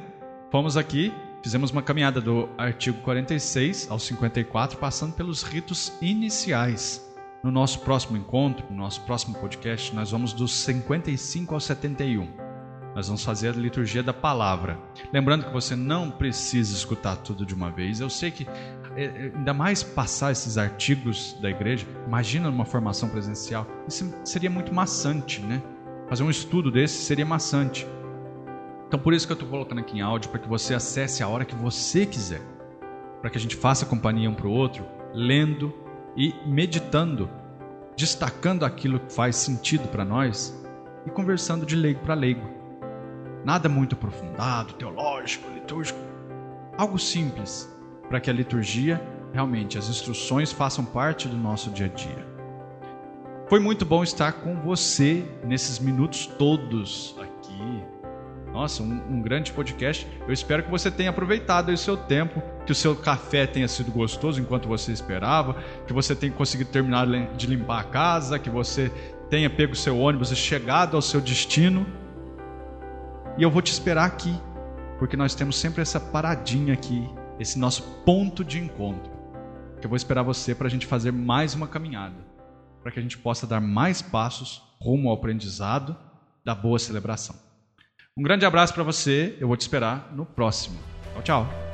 [0.50, 1.12] Fomos aqui,
[1.42, 7.06] fizemos uma caminhada do artigo 46 ao 54, passando pelos ritos iniciais.
[7.44, 12.49] No nosso próximo encontro, no nosso próximo podcast, nós vamos dos 55 ao 71.
[12.94, 14.78] Nós vamos fazer a liturgia da palavra.
[15.12, 18.00] Lembrando que você não precisa escutar tudo de uma vez.
[18.00, 18.46] Eu sei que,
[18.96, 24.50] é, é, ainda mais passar esses artigos da igreja, imagina numa formação presencial, isso seria
[24.50, 25.62] muito maçante, né?
[26.08, 27.86] Fazer um estudo desse seria maçante.
[28.88, 31.28] Então, por isso que eu estou colocando aqui em áudio, para que você acesse a
[31.28, 32.40] hora que você quiser.
[33.20, 34.84] Para que a gente faça companhia um para o outro,
[35.14, 35.72] lendo
[36.16, 37.30] e meditando,
[37.96, 40.60] destacando aquilo que faz sentido para nós
[41.06, 42.59] e conversando de leigo para leigo.
[43.44, 45.98] Nada muito aprofundado, teológico, litúrgico.
[46.76, 47.68] Algo simples,
[48.08, 49.00] para que a liturgia,
[49.32, 52.30] realmente, as instruções façam parte do nosso dia a dia.
[53.48, 57.82] Foi muito bom estar com você nesses minutos todos aqui.
[58.52, 60.06] Nossa, um, um, grande podcast.
[60.26, 63.90] Eu espero que você tenha aproveitado o seu tempo, que o seu café tenha sido
[63.90, 68.90] gostoso enquanto você esperava, que você tenha conseguido terminar de limpar a casa, que você
[69.28, 71.86] tenha pego o seu ônibus e chegado ao seu destino.
[73.38, 74.34] E eu vou te esperar aqui,
[74.98, 77.08] porque nós temos sempre essa paradinha aqui,
[77.38, 79.10] esse nosso ponto de encontro.
[79.80, 82.16] Que eu vou esperar você para a gente fazer mais uma caminhada,
[82.82, 85.96] para que a gente possa dar mais passos rumo ao aprendizado
[86.44, 87.36] da boa celebração.
[88.16, 90.78] Um grande abraço para você, eu vou te esperar no próximo.
[91.14, 91.69] Tchau, tchau.